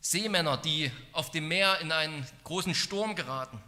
Seemänner, 0.00 0.56
die 0.56 0.92
auf 1.12 1.30
dem 1.32 1.48
Meer 1.48 1.80
in 1.80 1.90
einen 1.90 2.26
großen 2.44 2.74
Sturm 2.74 3.16
geraten. 3.16 3.60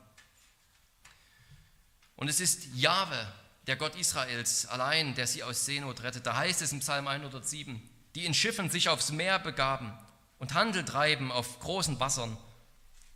Und 2.14 2.28
es 2.28 2.38
ist 2.38 2.68
Jahwe, 2.74 3.26
der 3.66 3.76
Gott 3.76 3.96
Israels, 3.96 4.66
allein, 4.66 5.14
der 5.14 5.26
sie 5.26 5.42
aus 5.42 5.66
Seenot 5.66 6.02
rettet. 6.02 6.26
Da 6.26 6.36
heißt 6.36 6.62
es 6.62 6.72
im 6.72 6.80
Psalm 6.80 7.08
107, 7.08 7.82
die 8.14 8.26
in 8.26 8.34
Schiffen 8.34 8.70
sich 8.70 8.88
aufs 8.88 9.10
Meer 9.10 9.38
begaben 9.38 9.92
und 10.38 10.54
Handel 10.54 10.84
treiben 10.84 11.32
auf 11.32 11.58
großen 11.58 11.98
Wassern. 11.98 12.36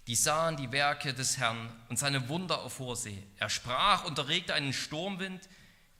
Die 0.07 0.17
sahen 0.17 0.57
die 0.57 0.71
Werke 0.71 1.15
des 1.15 1.39
Herrn 1.39 1.73
und 1.89 1.99
seine 1.99 2.29
Wunder 2.29 2.61
auf 2.61 2.79
hoher 2.79 2.97
See. 2.97 3.23
Er 3.39 3.49
sprach 3.49 4.05
und 4.05 4.19
erregte 4.19 4.53
einen 4.53 4.73
Sturmwind, 4.73 5.49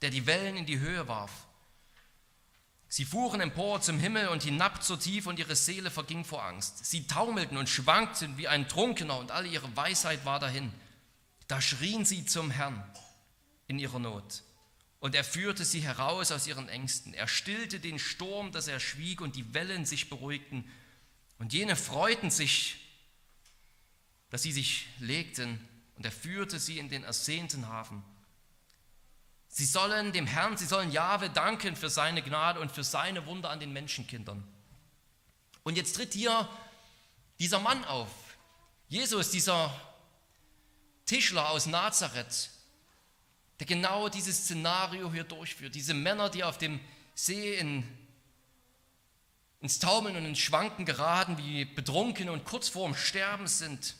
der 0.03 0.11
die 0.11 0.27
Wellen 0.27 0.57
in 0.57 0.67
die 0.67 0.79
Höhe 0.79 1.09
warf. 1.09 1.47
Sie 2.89 3.05
fuhren 3.05 3.41
empor 3.41 3.81
zum 3.81 3.99
Himmel 3.99 4.29
und 4.29 4.43
hinab 4.43 4.85
zur 4.85 5.01
Tiefe 5.01 5.29
und 5.29 5.39
ihre 5.39 5.57
Seele 5.57 5.91
verging 5.91 6.25
vor 6.25 6.45
Angst. 6.45 6.85
Sie 6.85 7.07
taumelten 7.07 7.57
und 7.57 7.69
schwankten 7.69 8.37
wie 8.37 8.47
ein 8.47 8.69
Trunkener 8.69 9.19
und 9.19 9.33
alle 9.33 9.49
ihre 9.49 9.75
Weisheit 9.77 10.25
war 10.25 10.39
dahin. 10.39 10.73
Da 11.49 11.61
schrien 11.61 12.05
sie 12.05 12.25
zum 12.25 12.51
Herrn 12.51 12.85
in 13.67 13.79
ihrer 13.79 13.99
Not. 13.99 14.43
Und 15.01 15.15
er 15.15 15.25
führte 15.25 15.65
sie 15.65 15.81
heraus 15.81 16.31
aus 16.31 16.47
ihren 16.47 16.69
Ängsten. 16.69 17.15
Er 17.15 17.27
stillte 17.27 17.81
den 17.81 17.99
Sturm, 17.99 18.53
dass 18.53 18.69
er 18.69 18.81
schwieg 18.81 19.21
und 19.21 19.35
die 19.35 19.53
Wellen 19.55 19.85
sich 19.87 20.09
beruhigten. 20.09 20.71
Und 21.39 21.53
jene 21.53 21.77
freuten 21.77 22.31
sich, 22.31 22.84
dass 24.35 24.43
sie 24.43 24.51
sich 24.51 24.89
legten, 24.99 25.61
und 25.95 26.05
er 26.05 26.11
führte 26.11 26.59
sie 26.59 26.81
in 26.81 26.89
den 26.89 27.05
ersehnten 27.05 27.69
Hafen. 27.69 28.03
Sie 29.47 29.65
sollen 29.65 30.13
dem 30.13 30.27
Herrn, 30.27 30.57
sie 30.57 30.67
sollen 30.67 30.91
Jahwe 30.91 31.31
danken 31.31 31.77
für 31.77 31.89
seine 31.89 32.21
Gnade 32.21 32.59
und 32.59 32.73
für 32.73 32.83
seine 32.83 33.27
Wunder 33.27 33.51
an 33.51 33.61
den 33.61 33.73
Menschenkindern. 33.73 34.43
Und 35.63 35.77
jetzt 35.77 35.95
tritt 35.95 36.15
hier 36.15 36.49
dieser 37.39 37.61
Mann 37.61 37.85
auf, 37.85 38.11
Jesus, 38.89 39.31
dieser 39.31 39.73
Tischler 41.07 41.51
aus 41.51 41.67
Nazareth, 41.67 42.51
der 43.61 43.67
genau 43.69 44.09
dieses 44.09 44.39
Szenario 44.39 45.13
hier 45.13 45.23
durchführt. 45.23 45.77
Diese 45.77 45.95
Männer, 45.95 46.29
die 46.29 46.43
auf 46.43 46.59
dem 46.59 46.81
See 47.15 47.55
in 47.55 47.85
ins 49.61 49.79
Taumeln 49.79 50.17
und 50.17 50.25
ins 50.25 50.41
Schwanken 50.41 50.85
geraten, 50.85 51.39
wie 51.39 51.65
betrunken 51.65 52.29
und 52.29 52.45
kurz 52.45 52.69
vorm 52.69 52.97
Sterben 52.97 53.47
sind. 53.47 53.95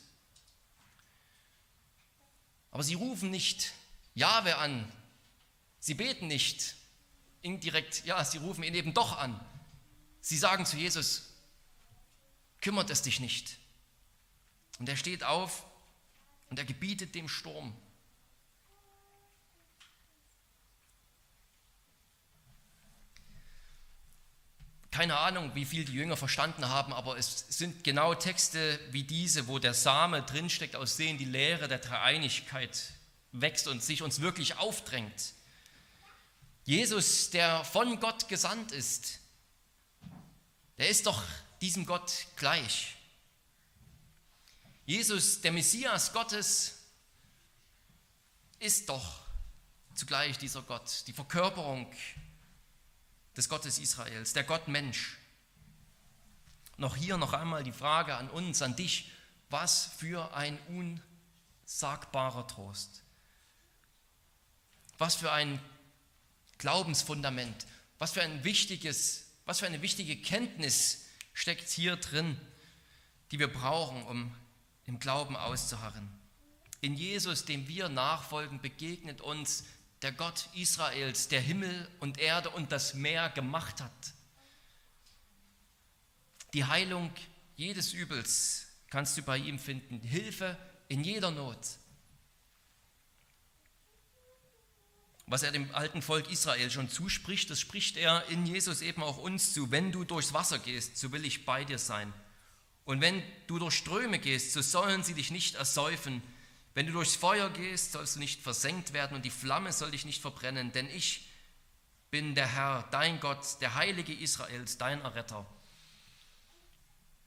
Aber 2.75 2.83
sie 2.83 2.95
rufen 2.95 3.31
nicht 3.31 3.73
Jahwe 4.17 4.57
an, 4.57 4.93
sie 5.79 5.95
beten 5.95 6.27
nicht 6.27 6.75
indirekt, 7.41 8.05
ja, 8.05 8.25
sie 8.25 8.39
rufen 8.39 8.65
ihn 8.65 8.75
eben 8.75 8.93
doch 8.93 9.17
an. 9.17 9.39
Sie 10.21 10.37
sagen 10.37 10.67
zu 10.67 10.77
Jesus, 10.77 11.31
kümmert 12.61 12.91
es 12.91 13.03
dich 13.03 13.21
nicht. 13.21 13.59
Und 14.81 14.89
er 14.89 14.97
steht 14.97 15.23
auf 15.23 15.65
und 16.51 16.59
er 16.59 16.65
gebietet 16.65 17.15
dem 17.15 17.29
Sturm, 17.29 17.77
Keine 24.95 25.17
Ahnung, 25.17 25.51
wie 25.57 25.65
viel 25.65 25.85
die 25.85 25.95
Jünger 25.95 26.17
verstanden 26.17 26.69
haben, 26.69 26.93
aber 26.93 27.19
es 27.19 27.47
sind 27.49 27.83
genau 27.83 28.15
Texte 28.15 28.79
wie 28.93 29.03
diese, 29.03 29.49
wo 29.49 29.59
der 29.59 29.75
Same 29.75 30.23
drinsteckt, 30.23 30.77
aus 30.77 30.97
denen 30.97 31.19
die 31.19 31.25
Lehre 31.25 31.67
der 31.67 31.79
Dreieinigkeit 31.79 32.93
wächst 33.33 33.67
und 33.67 33.83
sich 33.83 34.03
uns 34.03 34.21
wirklich 34.21 34.57
aufdrängt. 34.57 35.33
Jesus, 36.65 37.31
der 37.31 37.65
von 37.65 37.99
Gott 37.99 38.29
gesandt 38.29 38.71
ist, 38.71 39.19
der 40.79 40.89
ist 40.89 41.07
doch 41.07 41.25
diesem 41.61 41.87
Gott 41.87 42.13
gleich. 42.37 42.95
Jesus, 44.87 45.41
der 45.41 45.51
Messias 45.51 46.13
Gottes, 46.13 46.75
ist 48.61 48.89
doch 48.89 49.23
zugleich 49.97 50.39
dieser 50.39 50.63
Gott, 50.63 51.03
die 51.09 51.13
Verkörperung 51.13 51.93
des 53.37 53.49
Gottes 53.49 53.79
Israels, 53.79 54.33
der 54.33 54.45
Gott 54.45 54.69
Mensch. 54.69 55.17
Noch 56.77 56.97
hier 56.97 57.17
noch 57.17 57.33
einmal 57.33 57.63
die 57.63 57.73
Frage 57.73 58.17
an 58.17 58.31
uns, 58.31 58.63
an 58.63 58.77
dich, 58.77 59.11
was 59.51 59.91
für 59.97 60.35
ein 60.35 60.59
unsagbarer 61.65 62.47
Trost. 62.47 63.03
Was 64.99 65.17
für 65.17 65.33
ein 65.33 65.61
Glaubensfundament, 66.59 67.67
was 67.99 68.13
für 68.13 68.23
ein 68.23 68.45
wichtiges, 68.45 69.27
was 69.45 69.61
für 69.61 69.67
eine 69.67 69.83
wichtige 69.83 70.17
Kenntnis 70.17 71.07
steckt 71.33 71.69
hier 71.69 71.97
drin, 71.97 72.41
die 73.31 73.39
wir 73.39 73.53
brauchen, 73.53 74.03
um 74.05 74.35
im 74.87 74.99
Glauben 74.99 75.37
auszuharren. 75.37 76.09
In 76.81 76.95
Jesus, 76.95 77.45
dem 77.45 77.67
wir 77.67 77.89
nachfolgen, 77.89 78.61
begegnet 78.61 79.21
uns 79.21 79.65
der 80.05 80.13
Gott 80.13 80.51
Israels, 80.53 81.29
der 81.29 81.41
Himmel 81.41 81.89
und 81.99 82.19
Erde 82.19 82.51
und 82.51 82.73
das 82.73 82.93
Meer 82.93 83.31
gemacht 83.31 83.81
hat. 83.81 84.13
Die 86.53 86.67
Heilung 86.67 87.11
jedes 87.57 87.95
Übels 87.95 88.67
kannst 88.91 89.17
du 89.17 89.23
bei 89.23 89.39
ihm 89.39 89.59
finden, 89.59 90.01
Hilfe 90.01 90.59
in 90.89 91.03
jeder 91.05 91.31
Not. 91.31 91.59
Was 95.27 95.43
er 95.43 95.53
dem 95.53 95.75
alten 95.75 96.03
Volk 96.03 96.31
Israel 96.31 96.71
schon 96.71 96.91
zuspricht, 96.91 97.49
das 97.49 97.59
spricht 97.59 97.97
er 97.97 98.27
in 98.29 98.45
Jesus 98.45 98.83
eben 98.83 99.03
auch 99.03 99.17
uns 99.17 99.55
zu. 99.55 99.71
Wenn 99.71 99.91
du 99.91 100.05
durchs 100.05 100.35
Wasser 100.35 100.59
gehst, 100.59 100.99
so 100.99 101.13
will 101.13 101.25
ich 101.25 101.47
bei 101.47 101.65
dir 101.65 101.79
sein. 101.79 102.13
Und 102.85 103.01
wenn 103.01 103.23
du 103.47 103.59
durch 103.59 103.75
Ströme 103.75 104.19
gehst, 104.19 104.53
so 104.53 104.61
sollen 104.61 105.03
sie 105.03 105.15
dich 105.15 105.31
nicht 105.31 105.55
ersäufen. 105.55 106.23
Wenn 106.75 106.87
du 106.87 106.93
durchs 106.93 107.15
Feuer 107.15 107.51
gehst, 107.51 107.93
sollst 107.93 108.17
du 108.17 108.21
nicht 108.21 108.43
versenkt 108.43 108.93
werden 108.93 109.15
und 109.15 109.25
die 109.25 109.31
Flamme 109.31 109.73
soll 109.73 109.93
dich 109.93 110.05
nicht 110.05 110.21
verbrennen, 110.21 110.73
denn 110.73 110.89
ich 110.91 111.29
bin 112.11 112.35
der 112.35 112.49
Herr, 112.49 112.87
dein 112.91 113.21
Gott, 113.21 113.61
der 113.61 113.77
Heilige 113.77 114.13
Israels, 114.13 114.77
dein 114.77 115.01
Erretter. 115.01 115.47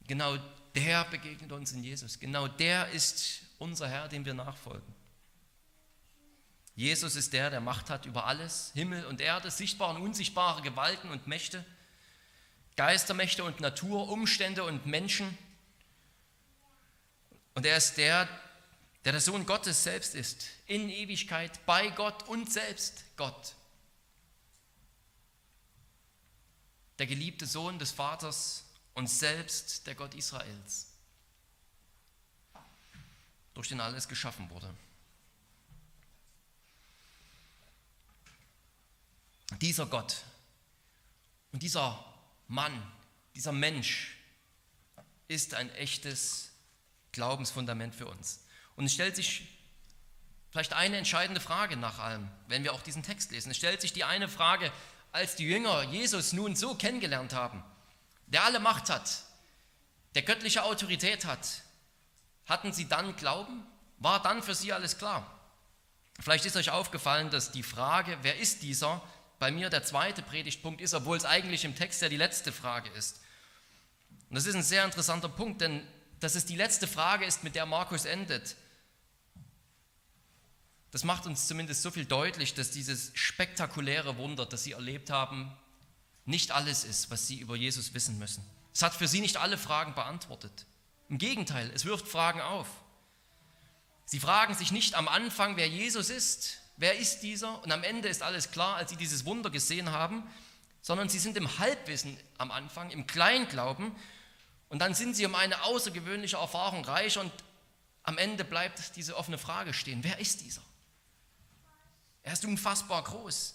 Genau 0.06 0.36
der 0.74 1.04
begegnet 1.04 1.52
uns 1.52 1.72
in 1.72 1.82
Jesus. 1.82 2.18
Genau 2.18 2.46
der 2.46 2.88
ist 2.90 3.42
unser 3.58 3.88
Herr, 3.88 4.08
dem 4.08 4.24
wir 4.24 4.34
nachfolgen. 4.34 4.94
Jesus 6.74 7.16
ist 7.16 7.32
der, 7.32 7.50
der 7.50 7.60
Macht 7.60 7.90
hat 7.90 8.06
über 8.06 8.26
alles, 8.26 8.70
Himmel 8.74 9.04
und 9.06 9.20
Erde, 9.20 9.50
sichtbare 9.50 9.96
und 9.96 10.02
unsichtbare 10.02 10.62
Gewalten 10.62 11.10
und 11.10 11.26
Mächte, 11.26 11.64
Geistermächte 12.76 13.42
und 13.42 13.60
Natur, 13.60 14.08
Umstände 14.08 14.62
und 14.62 14.86
Menschen. 14.86 15.36
Und 17.54 17.66
er 17.66 17.76
ist 17.76 17.96
der, 17.96 18.28
der 19.08 19.12
der 19.12 19.22
Sohn 19.22 19.46
Gottes 19.46 19.84
selbst 19.84 20.14
ist, 20.14 20.48
in 20.66 20.90
Ewigkeit, 20.90 21.64
bei 21.64 21.88
Gott 21.88 22.28
und 22.28 22.52
selbst 22.52 23.04
Gott. 23.16 23.54
Der 26.98 27.06
geliebte 27.06 27.46
Sohn 27.46 27.78
des 27.78 27.90
Vaters 27.90 28.64
und 28.92 29.08
selbst 29.08 29.86
der 29.86 29.94
Gott 29.94 30.14
Israels. 30.14 30.88
durch 33.54 33.68
den 33.68 33.80
alles 33.80 34.08
geschaffen 34.08 34.50
wurde. 34.50 34.76
Dieser 39.62 39.86
Gott 39.86 40.22
und 41.52 41.62
dieser 41.62 42.04
Mann, 42.46 42.92
dieser 43.34 43.52
Mensch 43.52 44.18
ist 45.28 45.54
ein 45.54 45.70
echtes 45.70 46.50
Glaubensfundament 47.12 47.94
für 47.94 48.06
uns. 48.06 48.40
Und 48.78 48.84
es 48.84 48.94
stellt 48.94 49.16
sich 49.16 49.42
vielleicht 50.52 50.72
eine 50.72 50.96
entscheidende 50.96 51.40
Frage 51.40 51.76
nach 51.76 51.98
allem, 51.98 52.28
wenn 52.46 52.62
wir 52.62 52.72
auch 52.72 52.80
diesen 52.80 53.02
Text 53.02 53.32
lesen. 53.32 53.50
Es 53.50 53.56
stellt 53.56 53.80
sich 53.80 53.92
die 53.92 54.04
eine 54.04 54.28
Frage, 54.28 54.72
als 55.10 55.34
die 55.34 55.48
Jünger 55.48 55.82
Jesus 55.82 56.32
nun 56.32 56.54
so 56.54 56.76
kennengelernt 56.76 57.34
haben, 57.34 57.64
der 58.28 58.44
alle 58.44 58.60
Macht 58.60 58.88
hat, 58.88 59.24
der 60.14 60.22
göttliche 60.22 60.62
Autorität 60.62 61.24
hat, 61.24 61.46
hatten 62.46 62.72
sie 62.72 62.88
dann 62.88 63.16
Glauben? 63.16 63.66
War 63.98 64.22
dann 64.22 64.44
für 64.44 64.54
sie 64.54 64.72
alles 64.72 64.96
klar? 64.96 65.28
Vielleicht 66.20 66.46
ist 66.46 66.56
euch 66.56 66.70
aufgefallen, 66.70 67.30
dass 67.30 67.50
die 67.50 67.64
Frage, 67.64 68.16
wer 68.22 68.38
ist 68.38 68.62
dieser, 68.62 69.02
bei 69.40 69.50
mir 69.50 69.70
der 69.70 69.82
zweite 69.82 70.22
Predigtpunkt 70.22 70.80
ist, 70.80 70.94
obwohl 70.94 71.16
es 71.16 71.24
eigentlich 71.24 71.64
im 71.64 71.74
Text 71.74 72.00
ja 72.00 72.08
die 72.08 72.16
letzte 72.16 72.52
Frage 72.52 72.90
ist. 72.90 73.20
Und 74.30 74.36
das 74.36 74.46
ist 74.46 74.54
ein 74.54 74.62
sehr 74.62 74.84
interessanter 74.84 75.28
Punkt, 75.28 75.62
denn 75.62 75.84
dass 76.20 76.34
es 76.34 76.46
die 76.46 76.56
letzte 76.56 76.86
Frage 76.86 77.24
ist, 77.24 77.44
mit 77.44 77.54
der 77.54 77.66
Markus 77.66 78.04
endet, 78.04 78.56
das 80.90 81.04
macht 81.04 81.26
uns 81.26 81.46
zumindest 81.46 81.82
so 81.82 81.90
viel 81.90 82.06
deutlich, 82.06 82.54
dass 82.54 82.70
dieses 82.70 83.10
spektakuläre 83.14 84.16
Wunder, 84.16 84.46
das 84.46 84.64
sie 84.64 84.72
erlebt 84.72 85.10
haben, 85.10 85.52
nicht 86.24 86.50
alles 86.50 86.84
ist, 86.84 87.10
was 87.10 87.26
sie 87.26 87.38
über 87.38 87.56
Jesus 87.56 87.94
wissen 87.94 88.18
müssen. 88.18 88.44
Es 88.74 88.82
hat 88.82 88.94
für 88.94 89.08
sie 89.08 89.20
nicht 89.20 89.36
alle 89.36 89.58
Fragen 89.58 89.94
beantwortet. 89.94 90.66
Im 91.08 91.18
Gegenteil, 91.18 91.70
es 91.74 91.84
wirft 91.84 92.06
Fragen 92.06 92.40
auf. 92.40 92.68
Sie 94.04 94.20
fragen 94.20 94.54
sich 94.54 94.72
nicht 94.72 94.94
am 94.94 95.08
Anfang, 95.08 95.56
wer 95.56 95.68
Jesus 95.68 96.10
ist, 96.10 96.58
wer 96.76 96.96
ist 96.98 97.20
dieser, 97.20 97.62
und 97.62 97.72
am 97.72 97.82
Ende 97.82 98.08
ist 98.08 98.22
alles 98.22 98.50
klar, 98.50 98.76
als 98.76 98.90
sie 98.90 98.96
dieses 98.96 99.24
Wunder 99.24 99.50
gesehen 99.50 99.90
haben, 99.90 100.22
sondern 100.80 101.08
sie 101.08 101.18
sind 101.18 101.36
im 101.36 101.58
Halbwissen 101.58 102.16
am 102.38 102.50
Anfang, 102.50 102.90
im 102.90 103.06
Kleinglauben, 103.06 103.92
und 104.68 104.80
dann 104.80 104.94
sind 104.94 105.16
sie 105.16 105.26
um 105.26 105.34
eine 105.34 105.62
außergewöhnliche 105.64 106.36
Erfahrung 106.36 106.84
reich 106.84 107.18
und 107.18 107.32
am 108.02 108.18
Ende 108.18 108.44
bleibt 108.44 108.96
diese 108.96 109.16
offene 109.16 109.38
Frage 109.38 109.72
stehen, 109.72 110.04
wer 110.04 110.18
ist 110.18 110.40
dieser? 110.42 110.62
Er 112.28 112.34
ist 112.34 112.44
unfassbar 112.44 113.02
groß. 113.04 113.54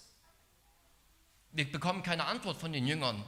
Wir 1.51 1.71
bekommen 1.71 2.01
keine 2.01 2.25
Antwort 2.25 2.59
von 2.59 2.73
den 2.73 2.87
Jüngern, 2.87 3.23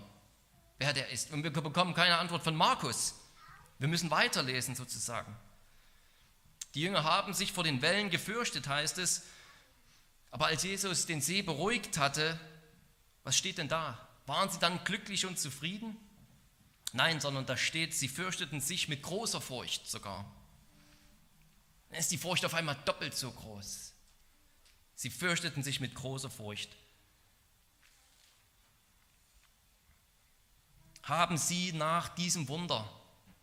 wer 0.80 0.92
der 0.92 1.10
ist. 1.10 1.30
Und 1.30 1.44
wir 1.44 1.52
bekommen 1.52 1.94
keine 1.94 2.18
Antwort 2.18 2.44
von 2.44 2.56
Markus. 2.56 3.14
Wir 3.78 3.88
müssen 3.88 4.10
weiterlesen 4.10 4.74
sozusagen. 4.74 5.38
Die 6.74 6.82
Jünger 6.82 7.04
haben 7.04 7.36
sich 7.36 7.52
vor 7.52 7.64
den 7.64 7.84
Wellen 7.84 8.10
gefürchtet, 8.10 8.68
heißt 8.68 8.98
es. 8.98 9.22
Aber 10.32 10.48
als 10.48 10.64
Jesus 10.64 11.06
den 11.06 11.22
See 11.22 11.44
beruhigt 11.44 12.00
hatte, 12.00 12.40
was 13.24 13.38
steht 13.38 13.60
denn 13.60 13.70
da? 13.70 14.00
Waren 14.26 14.50
sie 14.50 14.58
dann 14.58 14.84
glücklich 14.84 15.28
und 15.28 15.38
zufrieden? 15.38 15.96
Nein, 16.92 17.22
sondern 17.22 17.46
da 17.46 17.56
steht, 17.56 17.94
sie 17.94 18.08
fürchteten 18.08 18.62
sich 18.62 18.88
mit 18.88 19.04
großer 19.04 19.42
Furcht 19.42 19.86
sogar. 19.86 20.26
Dann 21.92 22.00
ist 22.00 22.12
die 22.12 22.18
Furcht 22.18 22.46
auf 22.46 22.56
einmal 22.56 22.78
doppelt 22.84 23.16
so 23.16 23.30
groß. 23.30 23.95
Sie 24.96 25.10
fürchteten 25.10 25.62
sich 25.62 25.80
mit 25.80 25.94
großer 25.94 26.30
Furcht. 26.30 26.70
Haben 31.04 31.38
sie 31.38 31.74
nach 31.74 32.10
diesem 32.10 32.48
Wunder 32.48 32.90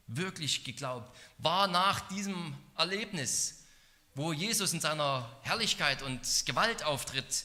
wirklich 0.06 0.64
geglaubt? 0.64 1.14
War 1.38 1.68
nach 1.68 2.00
diesem 2.08 2.56
Erlebnis, 2.76 3.64
wo 4.14 4.32
Jesus 4.32 4.72
in 4.72 4.80
seiner 4.80 5.30
Herrlichkeit 5.42 6.02
und 6.02 6.20
Gewalt 6.46 6.82
auftritt, 6.82 7.44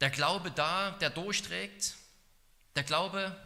der 0.00 0.10
Glaube 0.10 0.50
da, 0.50 0.90
der 0.92 1.10
durchträgt? 1.10 1.94
Der 2.74 2.82
Glaube, 2.82 3.36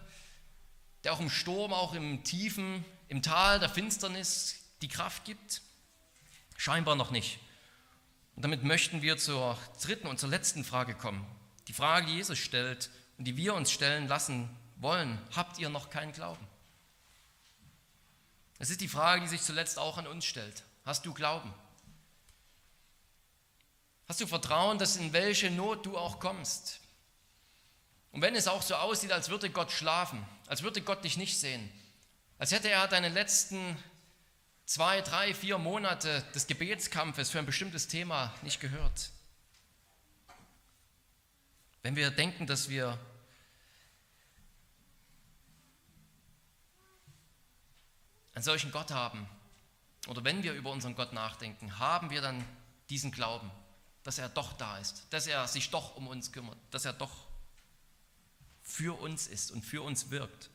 der 1.04 1.12
auch 1.12 1.20
im 1.20 1.30
Sturm, 1.30 1.72
auch 1.72 1.92
im 1.92 2.24
Tiefen, 2.24 2.84
im 3.08 3.22
Tal 3.22 3.60
der 3.60 3.68
Finsternis 3.68 4.56
die 4.80 4.88
Kraft 4.88 5.24
gibt? 5.24 5.60
Scheinbar 6.56 6.96
noch 6.96 7.10
nicht. 7.10 7.38
Und 8.38 8.42
damit 8.42 8.62
möchten 8.62 9.02
wir 9.02 9.18
zur 9.18 9.58
dritten 9.82 10.06
und 10.06 10.20
zur 10.20 10.28
letzten 10.28 10.62
Frage 10.62 10.94
kommen. 10.94 11.26
Die 11.66 11.72
Frage, 11.72 12.06
die 12.06 12.14
Jesus 12.14 12.38
stellt 12.38 12.88
und 13.18 13.24
die 13.24 13.36
wir 13.36 13.52
uns 13.52 13.72
stellen 13.72 14.06
lassen 14.06 14.48
wollen. 14.76 15.18
Habt 15.34 15.58
ihr 15.58 15.68
noch 15.70 15.90
keinen 15.90 16.12
Glauben? 16.12 16.46
Es 18.60 18.70
ist 18.70 18.80
die 18.80 18.86
Frage, 18.86 19.22
die 19.22 19.26
sich 19.26 19.42
zuletzt 19.42 19.76
auch 19.76 19.98
an 19.98 20.06
uns 20.06 20.24
stellt. 20.24 20.62
Hast 20.84 21.04
du 21.04 21.12
Glauben? 21.12 21.52
Hast 24.06 24.20
du 24.20 24.26
Vertrauen, 24.28 24.78
dass 24.78 24.94
in 24.94 25.12
welche 25.12 25.50
Not 25.50 25.84
du 25.84 25.98
auch 25.98 26.20
kommst? 26.20 26.78
Und 28.12 28.22
wenn 28.22 28.36
es 28.36 28.46
auch 28.46 28.62
so 28.62 28.76
aussieht, 28.76 29.10
als 29.10 29.30
würde 29.30 29.50
Gott 29.50 29.72
schlafen, 29.72 30.24
als 30.46 30.62
würde 30.62 30.80
Gott 30.80 31.02
dich 31.02 31.16
nicht 31.16 31.40
sehen, 31.40 31.68
als 32.38 32.52
hätte 32.52 32.70
er 32.70 32.86
deine 32.86 33.08
letzten 33.08 33.76
zwei, 34.68 35.00
drei, 35.00 35.32
vier 35.32 35.56
Monate 35.56 36.22
des 36.34 36.46
Gebetskampfes 36.46 37.30
für 37.30 37.38
ein 37.38 37.46
bestimmtes 37.46 37.88
Thema 37.88 38.34
nicht 38.42 38.60
gehört. 38.60 39.10
Wenn 41.82 41.96
wir 41.96 42.10
denken, 42.10 42.46
dass 42.46 42.68
wir 42.68 42.98
einen 48.34 48.44
solchen 48.44 48.70
Gott 48.70 48.90
haben, 48.90 49.26
oder 50.06 50.22
wenn 50.22 50.42
wir 50.42 50.52
über 50.52 50.70
unseren 50.70 50.94
Gott 50.94 51.14
nachdenken, 51.14 51.78
haben 51.78 52.10
wir 52.10 52.20
dann 52.20 52.44
diesen 52.90 53.10
Glauben, 53.10 53.50
dass 54.02 54.18
er 54.18 54.28
doch 54.28 54.52
da 54.52 54.76
ist, 54.76 55.06
dass 55.10 55.26
er 55.26 55.48
sich 55.48 55.70
doch 55.70 55.96
um 55.96 56.08
uns 56.08 56.30
kümmert, 56.30 56.58
dass 56.70 56.84
er 56.84 56.92
doch 56.92 57.26
für 58.62 59.00
uns 59.00 59.28
ist 59.28 59.50
und 59.50 59.62
für 59.64 59.80
uns 59.80 60.10
wirkt. 60.10 60.50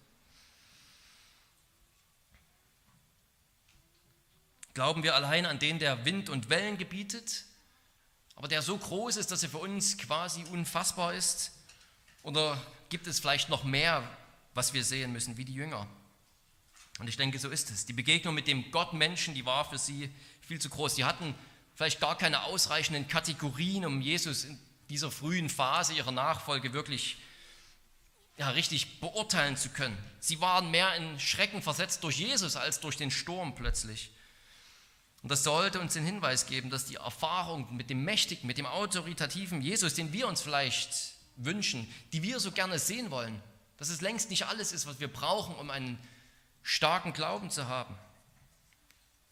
Glauben 4.73 5.03
wir 5.03 5.15
allein 5.15 5.45
an 5.45 5.59
den, 5.59 5.79
der 5.79 6.05
Wind 6.05 6.29
und 6.29 6.49
Wellen 6.49 6.77
gebietet, 6.77 7.45
aber 8.35 8.47
der 8.47 8.61
so 8.61 8.77
groß 8.77 9.17
ist, 9.17 9.31
dass 9.31 9.43
er 9.43 9.49
für 9.49 9.59
uns 9.59 9.97
quasi 9.97 10.43
unfassbar 10.45 11.13
ist? 11.13 11.51
Oder 12.23 12.59
gibt 12.89 13.05
es 13.05 13.19
vielleicht 13.19 13.49
noch 13.49 13.63
mehr, 13.63 14.07
was 14.53 14.73
wir 14.73 14.83
sehen 14.83 15.13
müssen, 15.13 15.37
wie 15.37 15.45
die 15.45 15.53
Jünger? 15.53 15.87
Und 16.99 17.07
ich 17.07 17.17
denke, 17.17 17.37
so 17.39 17.49
ist 17.49 17.69
es. 17.69 17.85
Die 17.85 17.93
Begegnung 17.93 18.33
mit 18.33 18.47
dem 18.47 18.71
Gott-Menschen, 18.71 19.33
die 19.33 19.45
war 19.45 19.69
für 19.69 19.77
sie 19.77 20.13
viel 20.41 20.59
zu 20.59 20.69
groß. 20.69 20.95
Sie 20.95 21.05
hatten 21.05 21.35
vielleicht 21.75 21.99
gar 21.99 22.17
keine 22.17 22.43
ausreichenden 22.43 23.07
Kategorien, 23.07 23.85
um 23.85 24.01
Jesus 24.01 24.45
in 24.45 24.59
dieser 24.89 25.11
frühen 25.11 25.49
Phase 25.49 25.93
ihrer 25.93 26.11
Nachfolge 26.11 26.73
wirklich 26.73 27.17
ja, 28.37 28.49
richtig 28.49 28.99
beurteilen 28.99 29.57
zu 29.57 29.69
können. 29.69 29.97
Sie 30.19 30.39
waren 30.39 30.71
mehr 30.71 30.95
in 30.95 31.19
Schrecken 31.19 31.61
versetzt 31.61 32.03
durch 32.03 32.17
Jesus 32.17 32.55
als 32.55 32.79
durch 32.79 32.97
den 32.97 33.11
Sturm 33.11 33.55
plötzlich. 33.55 34.11
Und 35.23 35.31
das 35.31 35.43
sollte 35.45 35.79
uns 35.79 35.93
den 35.93 36.05
Hinweis 36.05 36.47
geben, 36.47 36.69
dass 36.69 36.85
die 36.85 36.95
Erfahrung 36.95 37.73
mit 37.73 37.89
dem 37.89 38.03
mächtigen, 38.03 38.45
mit 38.45 38.57
dem 38.57 38.65
autoritativen 38.65 39.61
Jesus, 39.61 39.93
den 39.93 40.11
wir 40.11 40.27
uns 40.27 40.41
vielleicht 40.41 41.13
wünschen, 41.37 41.91
die 42.11 42.21
wir 42.23 42.41
so 42.41 42.51
gerne 42.51 42.77
sehen 42.77 43.09
wollen, 43.09 43.41
dass 43.77 43.87
es 43.87 44.01
längst 44.01 44.29
nicht 44.29 44.45
alles 44.47 44.73
ist, 44.73 44.85
was 44.85 44.99
wir 44.99 45.07
brauchen, 45.07 45.55
um 45.55 45.69
einen 45.69 45.97
starken 46.61 47.13
Glauben 47.13 47.49
zu 47.49 47.67
haben, 47.67 47.95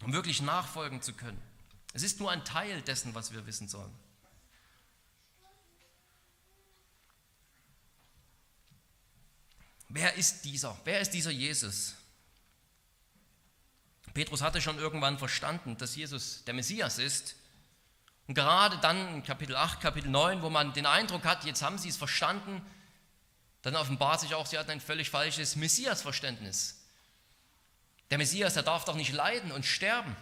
um 0.01 0.13
wirklich 0.13 0.41
nachfolgen 0.41 1.01
zu 1.01 1.11
können. 1.11 1.41
Es 1.93 2.03
ist 2.03 2.21
nur 2.21 2.31
ein 2.31 2.45
Teil 2.45 2.81
dessen, 2.81 3.13
was 3.13 3.33
wir 3.33 3.45
wissen 3.45 3.67
sollen. 3.67 3.93
Wer 9.89 10.13
ist 10.15 10.45
dieser? 10.45 10.79
Wer 10.85 11.01
ist 11.01 11.13
dieser 11.13 11.31
Jesus? 11.31 11.95
Petrus 14.13 14.41
hatte 14.41 14.61
schon 14.61 14.77
irgendwann 14.77 15.17
verstanden, 15.17 15.77
dass 15.77 15.95
Jesus 15.95 16.43
der 16.45 16.53
Messias 16.53 16.99
ist. 16.99 17.35
Und 18.27 18.35
gerade 18.35 18.77
dann 18.77 19.15
in 19.15 19.23
Kapitel 19.23 19.55
8, 19.55 19.81
Kapitel 19.81 20.09
9, 20.09 20.41
wo 20.41 20.49
man 20.49 20.73
den 20.73 20.85
Eindruck 20.85 21.25
hat, 21.25 21.45
jetzt 21.45 21.61
haben 21.61 21.77
sie 21.77 21.89
es 21.89 21.97
verstanden, 21.97 22.65
dann 23.61 23.75
offenbart 23.75 24.19
sich 24.21 24.33
auch, 24.33 24.45
sie 24.45 24.57
hatten 24.57 24.71
ein 24.71 24.81
völlig 24.81 25.09
falsches 25.09 25.55
Messias-Verständnis. 25.55 26.81
Der 28.09 28.17
Messias, 28.17 28.53
der 28.55 28.63
darf 28.63 28.85
doch 28.85 28.95
nicht 28.95 29.13
leiden 29.13 29.51
und 29.51 29.65
sterben. 29.65 30.15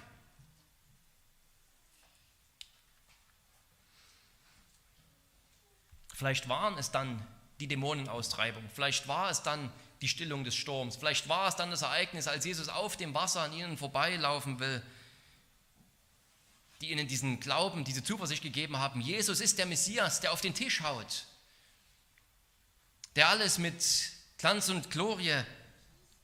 Vielleicht 6.14 6.50
waren 6.50 6.78
es 6.78 6.92
dann 6.92 7.26
die 7.60 7.68
Dämonenaustreibung, 7.68 8.70
vielleicht 8.74 9.08
war 9.08 9.30
es 9.30 9.42
dann 9.42 9.72
die 10.02 10.08
Stillung 10.08 10.44
des 10.44 10.56
Sturms. 10.56 10.96
Vielleicht 10.96 11.28
war 11.28 11.48
es 11.48 11.56
dann 11.56 11.72
das 11.72 11.82
Ereignis, 11.82 12.28
als 12.28 12.46
Jesus 12.46 12.70
auf 12.70 12.98
dem 12.98 13.14
Wasser 13.14 13.42
an 13.42 13.54
ihnen 13.54 13.78
vorbeilaufen 13.78 14.60
will, 14.60 14.82
die 16.82 16.92
ihnen 16.92 17.08
diesen 17.08 17.40
Glauben, 17.40 17.84
diese 17.84 18.04
Zuversicht 18.04 18.42
gegeben 18.42 18.78
haben. 18.78 19.02
Jesus 19.02 19.42
ist 19.42 19.58
der 19.58 19.66
Messias, 19.66 20.22
der 20.22 20.32
auf 20.32 20.42
den 20.42 20.54
Tisch 20.54 20.82
haut, 20.82 21.26
der 23.16 23.30
alles 23.30 23.58
mit 23.58 23.84
Glanz 24.38 24.70
und 24.70 24.90
Glorie 24.90 25.44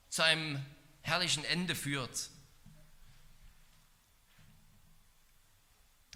zu 0.09 0.23
einem 0.23 0.65
herrlichen 1.01 1.43
Ende 1.43 1.75
führt. 1.75 2.29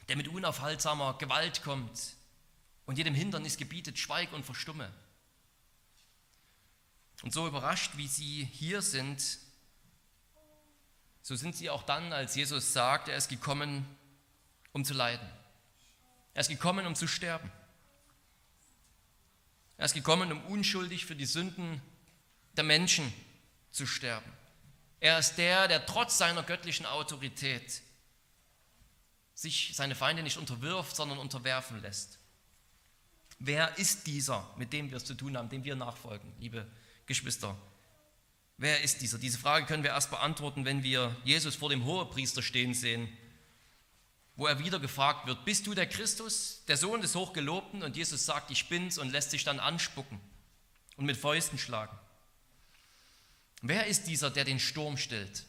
der 0.09 0.17
mit 0.17 0.27
unaufhaltsamer 0.27 1.17
Gewalt 1.19 1.63
kommt 1.63 2.15
und 2.85 2.97
jedem 2.97 3.13
Hindernis 3.13 3.57
gebietet, 3.57 3.99
schweig 3.99 4.33
und 4.33 4.43
verstumme. 4.43 4.91
Und 7.23 7.33
so 7.33 7.47
überrascht, 7.47 7.91
wie 7.97 8.07
sie 8.07 8.45
hier 8.45 8.81
sind, 8.81 9.39
so 11.21 11.35
sind 11.35 11.55
sie 11.55 11.69
auch 11.69 11.83
dann, 11.83 12.13
als 12.13 12.35
Jesus 12.35 12.73
sagt, 12.73 13.07
er 13.07 13.17
ist 13.17 13.27
gekommen, 13.27 13.85
um 14.71 14.85
zu 14.85 14.93
leiden. 14.93 15.27
Er 16.33 16.41
ist 16.41 16.49
gekommen, 16.49 16.85
um 16.85 16.95
zu 16.95 17.07
sterben. 17.07 17.51
Er 19.77 19.85
ist 19.85 19.93
gekommen, 19.93 20.31
um 20.31 20.43
unschuldig 20.45 21.05
für 21.05 21.15
die 21.15 21.25
Sünden 21.25 21.81
der 22.55 22.63
Menschen 22.63 23.13
zu 23.71 23.85
sterben. 23.85 24.31
Er 24.99 25.19
ist 25.19 25.35
der, 25.35 25.67
der 25.67 25.85
trotz 25.85 26.17
seiner 26.17 26.43
göttlichen 26.43 26.85
Autorität 26.85 27.81
sich 29.33 29.71
seine 29.73 29.95
Feinde 29.95 30.23
nicht 30.23 30.37
unterwirft, 30.37 30.95
sondern 30.95 31.17
unterwerfen 31.17 31.81
lässt. 31.81 32.19
Wer 33.39 33.77
ist 33.77 34.07
dieser, 34.07 34.49
mit 34.57 34.73
dem 34.73 34.89
wir 34.89 34.97
es 34.97 35.05
zu 35.05 35.15
tun 35.15 35.37
haben, 35.37 35.49
dem 35.49 35.63
wir 35.63 35.77
nachfolgen, 35.77 36.33
liebe 36.39 36.69
Geschwister? 37.09 37.57
Wer 38.57 38.81
ist 38.81 39.01
dieser? 39.01 39.17
Diese 39.17 39.39
Frage 39.39 39.65
können 39.65 39.83
wir 39.83 39.89
erst 39.89 40.11
beantworten, 40.11 40.63
wenn 40.63 40.83
wir 40.83 41.15
Jesus 41.23 41.55
vor 41.55 41.69
dem 41.69 41.85
Hohepriester 41.85 42.43
stehen 42.43 42.73
sehen, 42.73 43.09
wo 44.35 44.45
er 44.45 44.59
wieder 44.59 44.79
gefragt 44.79 45.25
wird, 45.25 45.43
bist 45.43 45.65
du 45.65 45.73
der 45.73 45.87
Christus, 45.87 46.63
der 46.67 46.77
Sohn 46.77 47.01
des 47.01 47.15
Hochgelobten? 47.15 47.81
Und 47.83 47.97
Jesus 47.97 48.25
sagt, 48.25 48.51
ich 48.51 48.69
bin's 48.69 48.99
und 48.99 49.09
lässt 49.09 49.31
sich 49.31 49.43
dann 49.43 49.59
anspucken 49.59 50.19
und 50.97 51.05
mit 51.05 51.17
Fäusten 51.17 51.57
schlagen. 51.57 51.97
Wer 53.61 53.87
ist 53.87 54.05
dieser, 54.05 54.29
der 54.29 54.45
den 54.45 54.59
Sturm 54.59 54.95
stillt? 54.95 55.45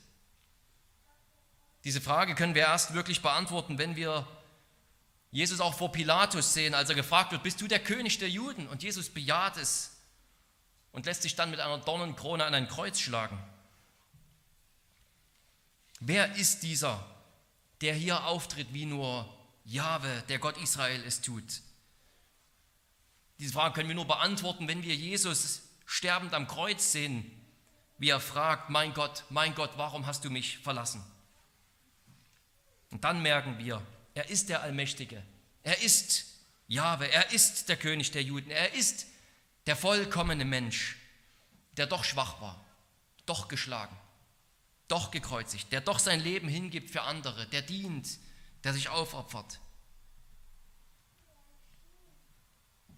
Diese 1.84 2.00
Frage 2.00 2.34
können 2.34 2.54
wir 2.54 2.62
erst 2.62 2.94
wirklich 2.94 3.20
beantworten, 3.20 3.76
wenn 3.76 3.96
wir 3.96 4.26
Jesus 5.30 5.60
auch 5.60 5.74
vor 5.74 5.92
Pilatus 5.92 6.54
sehen, 6.54 6.74
als 6.74 6.88
er 6.88 6.96
gefragt 6.96 7.32
wird, 7.32 7.42
bist 7.42 7.60
du 7.60 7.68
der 7.68 7.80
König 7.80 8.18
der 8.18 8.30
Juden? 8.30 8.66
Und 8.66 8.82
Jesus 8.82 9.10
bejaht 9.10 9.58
es 9.58 9.99
und 10.92 11.06
lässt 11.06 11.22
sich 11.22 11.36
dann 11.36 11.50
mit 11.50 11.60
einer 11.60 11.78
Dornenkrone 11.78 12.44
an 12.44 12.54
ein 12.54 12.68
Kreuz 12.68 12.98
schlagen. 12.98 13.38
Wer 16.00 16.34
ist 16.36 16.62
dieser, 16.62 17.04
der 17.80 17.94
hier 17.94 18.24
auftritt, 18.24 18.72
wie 18.72 18.86
nur 18.86 19.32
Jahwe, 19.64 20.24
der 20.28 20.38
Gott 20.38 20.56
Israel, 20.56 21.02
es 21.04 21.20
tut? 21.20 21.60
Diese 23.38 23.52
Frage 23.52 23.74
können 23.74 23.88
wir 23.88 23.94
nur 23.94 24.06
beantworten, 24.06 24.68
wenn 24.68 24.82
wir 24.82 24.94
Jesus 24.94 25.62
sterbend 25.86 26.34
am 26.34 26.46
Kreuz 26.46 26.92
sehen, 26.92 27.30
wie 27.98 28.08
er 28.08 28.20
fragt, 28.20 28.70
mein 28.70 28.94
Gott, 28.94 29.24
mein 29.28 29.54
Gott, 29.54 29.72
warum 29.76 30.06
hast 30.06 30.24
du 30.24 30.30
mich 30.30 30.58
verlassen? 30.58 31.04
Und 32.90 33.04
dann 33.04 33.22
merken 33.22 33.58
wir, 33.58 33.82
er 34.14 34.28
ist 34.30 34.48
der 34.48 34.62
Allmächtige. 34.62 35.22
Er 35.62 35.80
ist 35.82 36.26
Jahwe. 36.66 37.10
Er 37.10 37.32
ist 37.32 37.68
der 37.68 37.76
König 37.76 38.10
der 38.10 38.22
Juden. 38.22 38.50
Er 38.50 38.74
ist 38.74 39.06
der 39.66 39.76
vollkommene 39.76 40.44
Mensch, 40.44 40.96
der 41.72 41.86
doch 41.86 42.04
schwach 42.04 42.40
war, 42.40 42.64
doch 43.26 43.48
geschlagen, 43.48 43.96
doch 44.88 45.10
gekreuzigt, 45.10 45.72
der 45.72 45.80
doch 45.80 45.98
sein 45.98 46.20
Leben 46.20 46.48
hingibt 46.48 46.90
für 46.90 47.02
andere, 47.02 47.46
der 47.46 47.62
dient, 47.62 48.18
der 48.64 48.72
sich 48.72 48.88
aufopfert. 48.88 49.60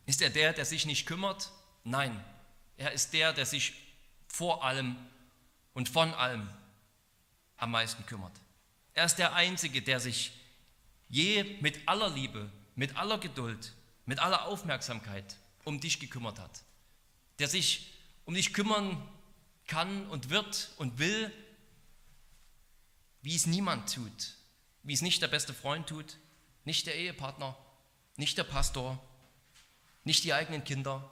Ist 0.07 0.23
er 0.23 0.31
der, 0.31 0.53
der 0.53 0.65
sich 0.65 0.87
nicht 0.87 1.07
kümmert? 1.07 1.51
Nein, 1.85 2.23
er 2.77 2.93
ist 2.93 3.13
der, 3.13 3.33
der 3.33 3.47
sich 3.47 3.75
vor 4.27 4.65
allem 4.65 4.97
und 5.75 5.89
von 5.89 6.13
allem 6.15 6.49
am 7.57 7.71
meisten 7.71 8.05
kümmert. 8.07 8.33
Er 8.95 9.05
ist 9.05 9.17
der 9.17 9.35
Einzige, 9.35 9.83
der 9.83 10.01
sich 10.01 10.33
je 11.09 11.45
mit 11.61 11.87
aller 11.87 12.09
Liebe, 12.09 12.51
mit 12.75 12.97
aller 12.97 13.19
Geduld, 13.19 13.75
mit 14.07 14.19
aller 14.19 14.47
Aufmerksamkeit 14.47 15.37
um 15.65 15.81
dich 15.81 16.01
gekümmert 16.01 16.39
hat. 16.39 16.63
Der 17.39 17.49
sich 17.49 17.93
um 18.25 18.35
dich 18.35 18.53
kümmern 18.53 19.09
kann 19.67 20.07
und 20.09 20.31
wird 20.31 20.71
und 20.77 20.99
will, 20.99 21.33
wie 23.23 23.35
es 23.35 23.47
niemand 23.47 23.95
tut, 23.95 24.35
wie 24.83 24.93
es 24.93 25.03
nicht 25.03 25.23
der 25.23 25.29
beste 25.29 25.55
Freund 25.55 25.89
tut, 25.89 26.19
nicht 26.65 26.87
der 26.87 26.97
Ehepartner, 26.97 27.57
nicht 28.17 28.37
der 28.37 28.45
Pastor, 28.45 29.03
nicht 30.05 30.25
die 30.25 30.35
eigenen 30.35 30.65
Kinder. 30.65 31.11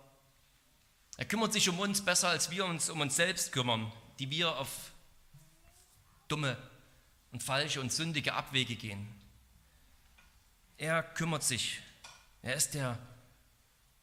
Er 1.17 1.25
kümmert 1.25 1.53
sich 1.53 1.69
um 1.69 1.79
uns 1.79 2.05
besser, 2.05 2.29
als 2.29 2.51
wir 2.51 2.65
uns 2.65 2.91
um 2.91 3.01
uns 3.01 3.17
selbst 3.17 3.53
kümmern, 3.53 3.93
die 4.19 4.31
wir 4.31 4.57
auf 4.57 4.93
dumme 6.29 6.57
und 7.33 7.43
falsche 7.43 7.81
und 7.81 7.93
sündige 7.93 8.35
Abwege 8.35 8.77
gehen. 8.77 9.09
Er 10.77 11.03
kümmert 11.03 11.43
sich. 11.43 11.81
Er 12.43 12.55
ist 12.55 12.75
der 12.75 12.99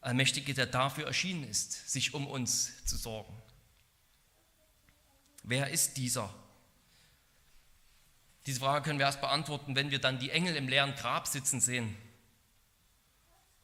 Allmächtige, 0.00 0.54
der 0.54 0.66
dafür 0.66 1.06
erschienen 1.06 1.44
ist, 1.48 1.90
sich 1.90 2.14
um 2.14 2.26
uns 2.26 2.84
zu 2.84 2.96
sorgen. 2.96 3.34
Wer 5.42 5.70
ist 5.70 5.96
dieser? 5.96 6.32
Diese 8.46 8.60
Frage 8.60 8.84
können 8.84 8.98
wir 8.98 9.06
erst 9.06 9.20
beantworten, 9.20 9.76
wenn 9.76 9.90
wir 9.90 9.98
dann 9.98 10.18
die 10.18 10.30
Engel 10.30 10.56
im 10.56 10.68
leeren 10.68 10.94
Grab 10.94 11.26
sitzen 11.26 11.60
sehen. 11.60 11.96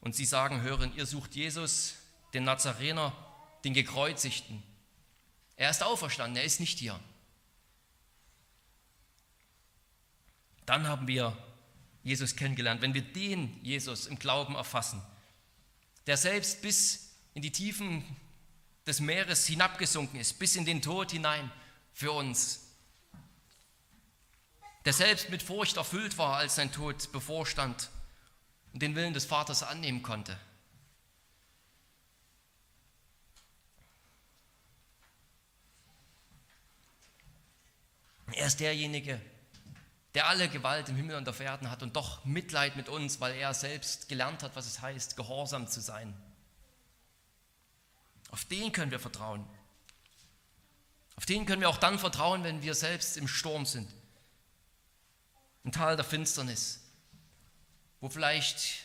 Und 0.01 0.15
sie 0.15 0.25
sagen, 0.25 0.61
hören, 0.61 0.95
ihr 0.95 1.05
sucht 1.05 1.35
Jesus, 1.35 1.95
den 2.33 2.43
Nazarener, 2.43 3.13
den 3.63 3.73
Gekreuzigten. 3.73 4.61
Er 5.55 5.69
ist 5.69 5.83
auferstanden, 5.83 6.37
er 6.37 6.43
ist 6.43 6.59
nicht 6.59 6.77
hier. 6.77 6.99
Dann 10.65 10.87
haben 10.87 11.07
wir 11.07 11.35
Jesus 12.03 12.35
kennengelernt. 12.35 12.81
Wenn 12.81 12.93
wir 12.93 13.01
den 13.01 13.59
Jesus 13.63 14.05
im 14.07 14.19
Glauben 14.19 14.55
erfassen, 14.55 15.01
der 16.07 16.17
selbst 16.17 16.61
bis 16.61 17.15
in 17.33 17.41
die 17.41 17.51
Tiefen 17.51 18.03
des 18.85 18.99
Meeres 18.99 19.45
hinabgesunken 19.47 20.19
ist, 20.19 20.37
bis 20.39 20.55
in 20.55 20.65
den 20.65 20.81
Tod 20.81 21.11
hinein 21.11 21.51
für 21.93 22.11
uns, 22.11 22.61
der 24.85 24.93
selbst 24.93 25.29
mit 25.29 25.41
Furcht 25.41 25.77
erfüllt 25.77 26.17
war, 26.17 26.37
als 26.37 26.55
sein 26.55 26.71
Tod 26.71 27.11
bevorstand 27.11 27.89
und 28.73 28.81
den 28.81 28.95
Willen 28.95 29.13
des 29.13 29.25
Vaters 29.25 29.63
annehmen 29.63 30.03
konnte. 30.03 30.39
Er 38.33 38.47
ist 38.47 38.59
derjenige, 38.59 39.21
der 40.15 40.27
alle 40.27 40.47
Gewalt 40.47 40.87
im 40.87 40.95
Himmel 40.95 41.17
und 41.17 41.27
auf 41.27 41.41
Erden 41.41 41.69
hat 41.69 41.83
und 41.83 41.95
doch 41.95 42.23
Mitleid 42.23 42.77
mit 42.77 42.87
uns, 42.87 43.19
weil 43.19 43.35
er 43.35 43.53
selbst 43.53 44.07
gelernt 44.07 44.43
hat, 44.43 44.55
was 44.55 44.65
es 44.65 44.81
heißt, 44.81 45.17
gehorsam 45.17 45.67
zu 45.67 45.81
sein. 45.81 46.15
Auf 48.31 48.45
den 48.45 48.71
können 48.71 48.91
wir 48.91 48.99
vertrauen. 48.99 49.45
Auf 51.17 51.25
den 51.25 51.45
können 51.45 51.61
wir 51.61 51.69
auch 51.69 51.77
dann 51.77 51.99
vertrauen, 51.99 52.43
wenn 52.45 52.61
wir 52.61 52.75
selbst 52.75 53.17
im 53.17 53.27
Sturm 53.27 53.65
sind, 53.65 53.93
im 55.65 55.73
Tal 55.73 55.97
der 55.97 56.05
Finsternis, 56.05 56.81
wo 57.99 58.09
vielleicht 58.09 58.83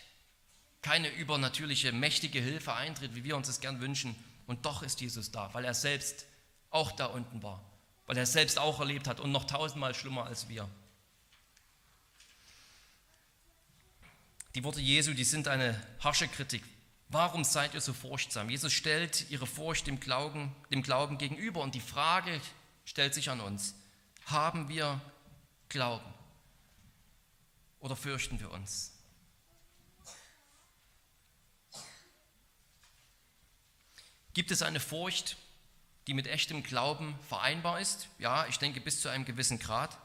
keine 0.82 1.10
übernatürliche, 1.10 1.92
mächtige 1.92 2.40
Hilfe 2.40 2.74
eintritt, 2.74 3.14
wie 3.14 3.24
wir 3.24 3.36
uns 3.36 3.46
das 3.46 3.60
gern 3.60 3.80
wünschen. 3.80 4.16
Und 4.46 4.66
doch 4.66 4.82
ist 4.82 5.00
Jesus 5.00 5.30
da, 5.30 5.52
weil 5.54 5.64
er 5.64 5.74
selbst 5.74 6.26
auch 6.70 6.90
da 6.92 7.06
unten 7.06 7.42
war, 7.42 7.64
weil 8.06 8.16
er 8.16 8.26
selbst 8.26 8.58
auch 8.58 8.80
erlebt 8.80 9.06
hat 9.06 9.20
und 9.20 9.30
noch 9.30 9.44
tausendmal 9.44 9.94
schlimmer 9.94 10.26
als 10.26 10.48
wir. 10.48 10.68
Die 14.54 14.64
Worte 14.64 14.80
Jesu, 14.80 15.14
die 15.14 15.24
sind 15.24 15.46
eine 15.46 15.80
harsche 16.00 16.26
Kritik. 16.26 16.64
Warum 17.08 17.44
seid 17.44 17.74
ihr 17.74 17.80
so 17.80 17.92
furchtsam? 17.92 18.50
Jesus 18.50 18.72
stellt 18.72 19.30
ihre 19.30 19.46
Furcht 19.46 19.86
dem 19.86 20.00
Glauben, 20.00 20.54
dem 20.70 20.82
Glauben 20.82 21.18
gegenüber 21.18 21.60
und 21.60 21.74
die 21.74 21.80
Frage 21.80 22.40
stellt 22.84 23.14
sich 23.14 23.30
an 23.30 23.40
uns. 23.40 23.74
Haben 24.26 24.68
wir 24.68 25.00
Glauben 25.68 26.12
oder 27.80 27.96
fürchten 27.96 28.40
wir 28.40 28.50
uns? 28.50 28.92
Gibt 34.34 34.50
es 34.50 34.62
eine 34.62 34.80
Furcht, 34.80 35.36
die 36.06 36.14
mit 36.14 36.26
echtem 36.26 36.62
Glauben 36.62 37.18
vereinbar 37.28 37.80
ist? 37.80 38.08
Ja, 38.18 38.46
ich 38.46 38.58
denke 38.58 38.80
bis 38.80 39.00
zu 39.00 39.08
einem 39.08 39.24
gewissen 39.24 39.58
Grad. 39.58 39.96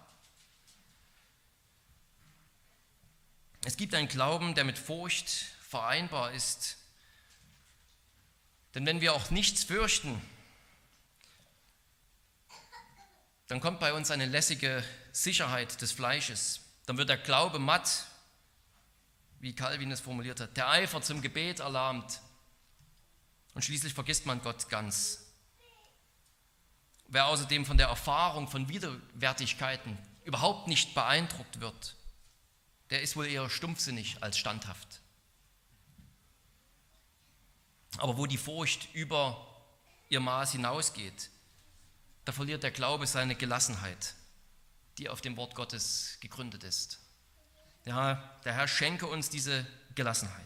Es 3.65 3.77
gibt 3.77 3.95
einen 3.95 4.07
Glauben, 4.07 4.53
der 4.53 4.63
mit 4.63 4.77
Furcht 4.77 5.27
vereinbar 5.67 6.33
ist. 6.33 6.77
Denn 8.75 8.85
wenn 8.85 9.01
wir 9.01 9.15
auch 9.15 9.31
nichts 9.31 9.63
fürchten, 9.63 10.21
dann 13.47 13.59
kommt 13.59 13.79
bei 13.79 13.93
uns 13.93 14.11
eine 14.11 14.27
lässige 14.27 14.83
Sicherheit 15.11 15.81
des 15.81 15.91
Fleisches. 15.91 16.61
Dann 16.85 16.97
wird 16.99 17.09
der 17.09 17.17
Glaube 17.17 17.57
matt, 17.57 18.05
wie 19.39 19.55
Calvin 19.55 19.91
es 19.91 19.99
formuliert 19.99 20.39
hat. 20.39 20.55
Der 20.57 20.69
Eifer 20.69 21.01
zum 21.01 21.23
Gebet 21.23 21.59
erlahmt. 21.59 22.21
Und 23.55 23.65
schließlich 23.65 23.95
vergisst 23.95 24.27
man 24.27 24.43
Gott 24.43 24.69
ganz. 24.69 25.25
Wer 27.07 27.25
außerdem 27.25 27.65
von 27.65 27.77
der 27.77 27.87
Erfahrung 27.87 28.47
von 28.47 28.69
Widerwärtigkeiten 28.69 29.97
überhaupt 30.23 30.67
nicht 30.67 30.93
beeindruckt 30.93 31.61
wird, 31.61 31.95
der 32.89 33.01
ist 33.01 33.15
wohl 33.15 33.27
eher 33.27 33.49
stumpfsinnig 33.49 34.17
als 34.21 34.37
standhaft. 34.37 35.01
Aber 37.97 38.17
wo 38.17 38.25
die 38.25 38.37
Furcht 38.37 38.93
über 38.93 39.47
ihr 40.09 40.19
Maß 40.19 40.51
hinausgeht, 40.51 41.29
da 42.25 42.31
verliert 42.31 42.63
der 42.63 42.71
Glaube 42.71 43.07
seine 43.07 43.35
Gelassenheit, 43.35 44.15
die 44.97 45.09
auf 45.09 45.21
dem 45.21 45.37
Wort 45.37 45.55
Gottes 45.55 46.17
gegründet 46.19 46.63
ist. 46.63 46.99
Ja, 47.85 48.15
der 48.43 48.53
Herr 48.53 48.67
schenke 48.67 49.07
uns 49.07 49.29
diese 49.29 49.65
Gelassenheit. 49.93 50.45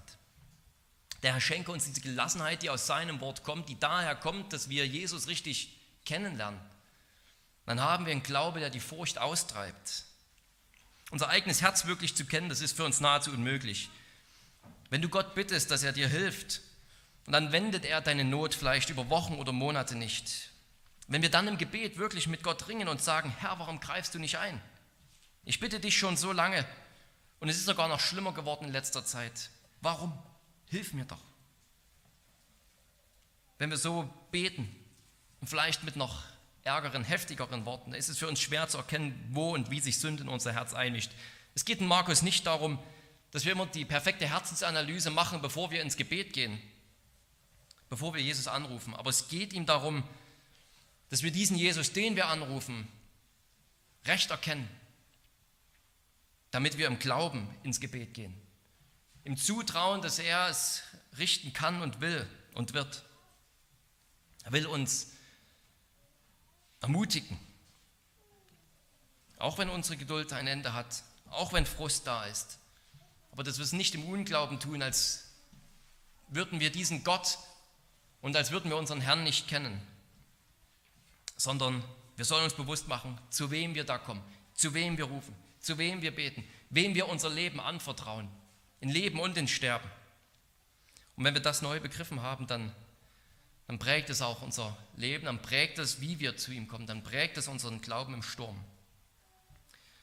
Der 1.24 1.34
Herr 1.34 1.42
schenke 1.42 1.72
uns 1.72 1.86
diese 1.86 2.02
Gelassenheit, 2.02 2.62
die 2.62 2.70
aus 2.70 2.88
seinem 2.88 3.20
Wort 3.22 3.44
kommt, 3.44 3.70
die 3.70 3.80
daher 3.80 4.16
kommt, 4.16 4.54
dass 4.54 4.70
wir 4.70 4.86
Jesus 4.88 5.28
richtig 5.28 5.78
kennenlernen. 6.06 6.60
Dann 7.66 7.82
haben 7.82 8.06
wir 8.06 8.12
einen 8.12 8.24
Glaube, 8.24 8.60
der 8.60 8.70
die 8.70 8.80
Furcht 8.80 9.18
austreibt. 9.18 10.06
Unser 11.12 11.30
eigenes 11.30 11.62
Herz 11.62 11.86
wirklich 11.86 12.16
zu 12.16 12.26
kennen, 12.26 12.50
das 12.50 12.62
ist 12.62 12.76
für 12.76 12.86
uns 12.86 13.00
nahezu 13.00 13.32
unmöglich. 13.32 13.90
Wenn 14.90 15.02
du 15.02 15.10
Gott 15.10 15.36
bittest, 15.36 15.72
dass 15.72 15.84
er 15.84 15.92
dir 15.92 16.08
hilft, 16.08 16.62
und 17.30 17.34
dann 17.34 17.52
wendet 17.52 17.86
er 17.86 18.02
deine 18.02 18.24
Not 18.24 18.56
vielleicht 18.56 18.90
über 18.90 19.12
Wochen 19.12 19.36
oder 19.36 19.52
Monate 19.52 19.96
nicht. 19.96 20.50
Wenn 21.08 21.22
wir 21.22 21.30
dann 21.30 21.48
im 21.48 21.60
Gebet 21.60 21.98
wirklich 21.98 22.28
mit 22.28 22.42
Gott 22.42 22.68
ringen 22.68 22.88
und 22.88 23.04
sagen, 23.04 23.34
Herr, 23.38 23.60
warum 23.60 23.80
greifst 23.80 24.16
du 24.16 24.20
nicht 24.20 24.40
ein? 24.40 24.60
Ich 25.44 25.60
bitte 25.60 25.80
dich 25.80 25.96
schon 25.96 26.18
so 26.18 26.32
lange 26.32 26.66
und 27.40 27.50
es 27.50 27.58
ist 27.58 27.66
sogar 27.66 27.88
noch 27.88 28.00
schlimmer 28.00 28.34
geworden 28.34 28.66
in 28.66 28.72
letzter 28.72 29.06
Zeit. 29.06 29.52
Warum? 29.82 30.12
Hilf 30.70 30.94
mir 30.94 31.06
doch. 31.06 31.22
Wenn 33.60 33.70
wir 33.70 33.78
so 33.78 34.12
beten 34.32 34.68
und 35.40 35.50
vielleicht 35.50 35.84
mit 35.84 35.96
noch 35.96 36.24
ärgeren, 36.64 37.04
heftigeren 37.04 37.66
Worten, 37.66 37.94
ist 37.94 38.10
es 38.10 38.18
für 38.18 38.28
uns 38.28 38.42
schwer 38.42 38.68
zu 38.68 38.78
erkennen, 38.78 39.30
wo 39.32 39.54
und 39.54 39.72
wie 39.72 39.80
sich 39.80 40.00
Sünde 40.00 40.24
in 40.24 40.30
unser 40.30 40.54
Herz 40.54 40.74
einmischt. 40.74 41.12
Es 41.56 41.66
geht 41.66 41.80
in 41.80 41.88
Markus 41.88 42.22
nicht 42.22 42.46
darum, 42.46 42.80
dass 43.32 43.46
wir 43.46 43.52
immer 43.52 43.66
die 43.68 43.86
perfekte 43.86 44.28
Herzensanalyse 44.28 45.10
machen, 45.10 45.42
bevor 45.42 45.72
wir 45.72 45.82
ins 45.82 45.98
Gebet 45.98 46.34
gehen, 46.34 46.60
bevor 47.90 48.14
wir 48.14 48.22
Jesus 48.22 48.48
anrufen. 48.48 48.94
Aber 48.96 49.10
es 49.10 49.28
geht 49.28 49.54
ihm 49.54 49.66
darum, 49.66 50.04
dass 51.10 51.24
wir 51.24 51.32
diesen 51.32 51.58
Jesus, 51.58 51.92
den 51.92 52.16
wir 52.16 52.28
anrufen, 52.28 52.88
recht 54.06 54.32
erkennen, 54.32 54.70
damit 56.52 56.78
wir 56.78 56.88
im 56.88 57.00
Glauben 57.00 57.48
ins 57.64 57.80
Gebet 57.80 58.14
gehen. 58.14 58.34
Im 59.24 59.38
Zutrauen, 59.38 60.02
dass 60.02 60.20
er 60.20 60.50
es 60.50 60.84
richten 61.18 61.54
kann 61.54 61.82
und 61.82 62.02
will 62.02 62.28
und 62.54 62.74
wird. 62.74 63.04
Er 64.44 64.54
will 64.54 64.66
uns 64.66 65.12
ermutigen, 66.82 67.38
auch 69.38 69.58
wenn 69.58 69.70
unsere 69.70 69.98
Geduld 69.98 70.34
ein 70.34 70.48
Ende 70.48 70.74
hat, 70.74 71.04
auch 71.30 71.54
wenn 71.54 71.66
Frust 71.66 72.08
da 72.08 72.26
ist. 72.26 72.60
Aber 73.32 73.44
dass 73.44 73.58
wir 73.58 73.64
es 73.64 73.74
nicht 73.74 73.96
im 73.96 74.06
Unglauben 74.06 74.60
tun, 74.60 74.82
als 74.82 75.26
würden 76.30 76.60
wir 76.60 76.72
diesen 76.72 77.04
Gott 77.04 77.38
und 78.22 78.36
als 78.36 78.52
würden 78.52 78.70
wir 78.70 78.78
unseren 78.78 79.02
Herrn 79.02 79.24
nicht 79.24 79.48
kennen, 79.48 79.82
sondern 81.38 81.84
wir 82.18 82.26
sollen 82.26 82.44
uns 82.44 82.54
bewusst 82.54 82.88
machen, 82.88 83.18
zu 83.30 83.50
wem 83.50 83.76
wir 83.76 83.86
da 83.86 83.98
kommen, 83.98 84.22
zu 84.54 84.74
wem 84.74 84.98
wir 84.98 85.06
rufen, 85.06 85.34
zu 85.62 85.78
wem 85.78 86.02
wir 86.02 86.14
beten, 86.14 86.44
wem 86.70 86.96
wir 86.96 87.08
unser 87.08 87.30
Leben 87.30 87.60
anvertrauen, 87.60 88.28
in 88.82 88.90
Leben 88.90 89.20
und 89.20 89.38
in 89.38 89.48
Sterben. 89.48 89.90
Und 91.16 91.24
wenn 91.24 91.34
wir 91.34 91.42
das 91.42 91.62
neu 91.62 91.80
begriffen 91.80 92.22
haben, 92.22 92.48
dann, 92.48 92.74
dann 93.70 93.78
prägt 93.78 94.10
es 94.10 94.24
auch 94.24 94.42
unser 94.42 94.76
Leben, 94.96 95.26
dann 95.26 95.44
prägt 95.44 95.78
es, 95.78 96.02
wie 96.02 96.20
wir 96.20 96.36
zu 96.36 96.52
ihm 96.52 96.68
kommen, 96.68 96.88
dann 96.88 97.04
prägt 97.04 97.38
es 97.38 97.48
unseren 97.48 97.82
Glauben 97.82 98.16
im 98.16 98.24
Sturm. 98.24 98.60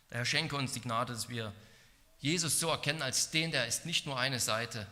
Der 0.08 0.18
Herr 0.18 0.24
schenke 0.24 0.54
uns 0.54 0.70
die 0.70 0.80
Gnade, 0.80 1.12
dass 1.12 1.28
wir 1.28 1.52
Jesus 2.20 2.60
so 2.60 2.68
erkennen 2.68 3.02
als 3.02 3.32
den, 3.32 3.50
der 3.50 3.66
ist 3.66 3.84
nicht 3.84 4.06
nur 4.06 4.20
eine 4.20 4.38
Seite, 4.38 4.86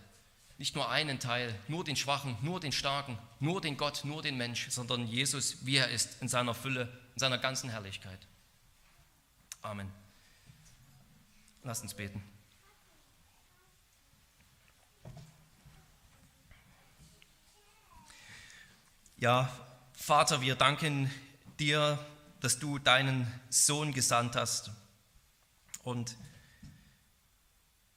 nicht 0.58 0.74
nur 0.74 0.90
einen 0.90 1.20
Teil, 1.20 1.54
nur 1.68 1.84
den 1.84 1.94
Schwachen, 1.94 2.36
nur 2.42 2.58
den 2.58 2.72
Starken, 2.72 3.16
nur 3.38 3.60
den 3.60 3.76
Gott, 3.76 4.00
nur 4.02 4.22
den 4.22 4.36
Mensch, 4.36 4.68
sondern 4.70 5.06
Jesus, 5.06 5.64
wie 5.64 5.76
er 5.76 5.90
ist, 5.90 6.20
in 6.20 6.26
seiner 6.26 6.52
Fülle, 6.52 6.92
in 7.14 7.20
seiner 7.20 7.38
ganzen 7.38 7.70
Herrlichkeit. 7.70 8.26
Amen. 9.62 9.88
Lasst 11.62 11.84
uns 11.84 11.94
beten. 11.94 12.24
Ja, 19.24 19.50
Vater, 19.94 20.42
wir 20.42 20.54
danken 20.54 21.10
dir, 21.58 21.98
dass 22.40 22.58
du 22.58 22.78
deinen 22.78 23.26
Sohn 23.48 23.94
gesandt 23.94 24.36
hast. 24.36 24.70
Und 25.82 26.14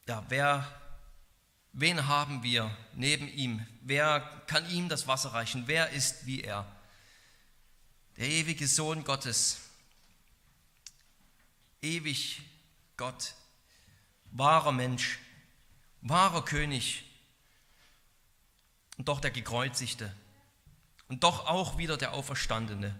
ja, 0.07 0.23
wer 0.29 0.65
Wen 1.73 2.07
haben 2.07 2.43
wir 2.43 2.73
neben 2.93 3.27
ihm? 3.27 3.67
Wer 3.81 4.21
kann 4.47 4.69
ihm 4.69 4.87
das 4.87 5.05
Wasser 5.05 5.33
reichen? 5.33 5.67
Wer 5.67 5.89
ist 5.89 6.25
wie 6.27 6.43
er? 6.43 6.65
Der 8.15 8.29
ewige 8.29 8.65
Sohn 8.65 9.03
Gottes, 9.03 9.59
ewig 11.81 12.41
Gott, 12.95 13.33
wahrer 14.31 14.71
Mensch, 14.71 15.19
wahrer 15.99 16.45
König 16.45 17.03
und 18.95 19.09
doch 19.09 19.19
der 19.19 19.31
gekreuzigte 19.31 20.15
und 21.07 21.23
doch 21.23 21.47
auch 21.47 21.77
wieder 21.77 21.97
der 21.97 22.13
Auferstandene. 22.13 22.95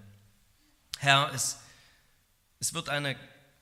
Herr, 0.99 1.31
es, 1.33 1.59
es 2.59 2.73
wird 2.73 2.89
eine 2.89 3.15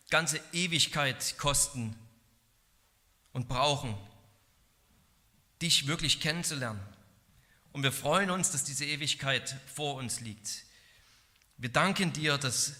ganze 0.09 0.39
Ewigkeit 0.53 1.37
kosten 1.37 1.95
und 3.33 3.47
brauchen, 3.47 3.97
dich 5.61 5.87
wirklich 5.87 6.19
kennenzulernen. 6.19 6.81
Und 7.71 7.83
wir 7.83 7.91
freuen 7.91 8.29
uns, 8.29 8.51
dass 8.51 8.63
diese 8.63 8.85
Ewigkeit 8.85 9.57
vor 9.73 9.95
uns 9.95 10.21
liegt. 10.21 10.63
Wir 11.57 11.69
danken 11.69 12.13
dir, 12.13 12.37
dass 12.37 12.73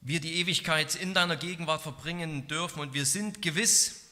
wir 0.00 0.20
die 0.20 0.34
Ewigkeit 0.34 0.94
in 0.96 1.14
deiner 1.14 1.36
Gegenwart 1.36 1.80
verbringen 1.80 2.46
dürfen 2.46 2.80
und 2.80 2.92
wir 2.92 3.06
sind 3.06 3.40
gewiss, 3.40 4.03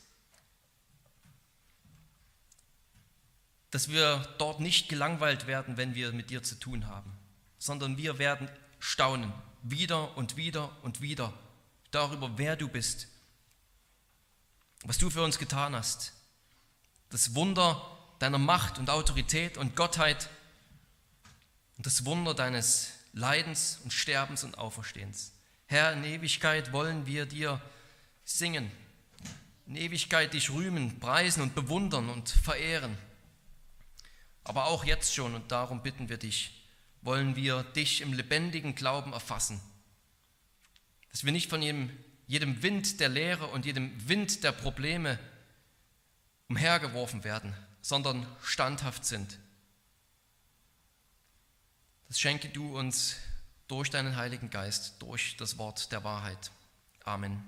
dass 3.72 3.88
wir 3.88 4.24
dort 4.38 4.60
nicht 4.60 4.88
gelangweilt 4.88 5.48
werden, 5.48 5.76
wenn 5.76 5.96
wir 5.96 6.12
mit 6.12 6.30
dir 6.30 6.44
zu 6.44 6.54
tun 6.54 6.86
haben, 6.86 7.12
sondern 7.58 7.96
wir 7.96 8.18
werden 8.18 8.48
staunen, 8.78 9.32
wieder 9.62 10.16
und 10.16 10.36
wieder 10.36 10.70
und 10.82 11.00
wieder 11.00 11.32
darüber, 11.90 12.30
wer 12.36 12.54
du 12.54 12.68
bist, 12.68 13.08
was 14.84 14.98
du 14.98 15.10
für 15.10 15.22
uns 15.24 15.38
getan 15.38 15.74
hast 15.74 16.12
das 17.12 17.34
Wunder 17.34 17.80
deiner 18.18 18.38
Macht 18.38 18.78
und 18.78 18.88
Autorität 18.88 19.58
und 19.58 19.76
Gottheit 19.76 20.30
und 21.76 21.84
das 21.84 22.04
Wunder 22.06 22.34
deines 22.34 22.92
Leidens 23.12 23.80
und 23.84 23.92
Sterbens 23.92 24.44
und 24.44 24.56
Auferstehens. 24.56 25.32
Herr, 25.66 25.92
in 25.92 26.04
Ewigkeit 26.04 26.72
wollen 26.72 27.06
wir 27.06 27.26
dir 27.26 27.60
singen, 28.24 28.70
in 29.66 29.76
Ewigkeit 29.76 30.32
dich 30.32 30.50
rühmen, 30.50 30.98
preisen 31.00 31.42
und 31.42 31.54
bewundern 31.54 32.08
und 32.08 32.30
verehren. 32.30 32.96
Aber 34.44 34.66
auch 34.66 34.84
jetzt 34.84 35.14
schon, 35.14 35.34
und 35.34 35.52
darum 35.52 35.82
bitten 35.82 36.08
wir 36.08 36.18
dich, 36.18 36.66
wollen 37.02 37.36
wir 37.36 37.62
dich 37.62 38.00
im 38.00 38.12
lebendigen 38.12 38.74
Glauben 38.74 39.12
erfassen, 39.12 39.60
dass 41.10 41.24
wir 41.24 41.32
nicht 41.32 41.50
von 41.50 41.62
jedem, 41.62 41.90
jedem 42.26 42.62
Wind 42.62 43.00
der 43.00 43.08
Lehre 43.08 43.48
und 43.48 43.66
jedem 43.66 44.08
Wind 44.08 44.44
der 44.44 44.52
Probleme 44.52 45.18
umhergeworfen 46.48 47.24
werden, 47.24 47.54
sondern 47.80 48.26
standhaft 48.42 49.04
sind. 49.04 49.38
Das 52.08 52.20
schenke 52.20 52.48
du 52.48 52.78
uns 52.78 53.16
durch 53.68 53.90
deinen 53.90 54.16
Heiligen 54.16 54.50
Geist, 54.50 55.00
durch 55.00 55.36
das 55.36 55.58
Wort 55.58 55.92
der 55.92 56.04
Wahrheit. 56.04 56.50
Amen. 57.04 57.42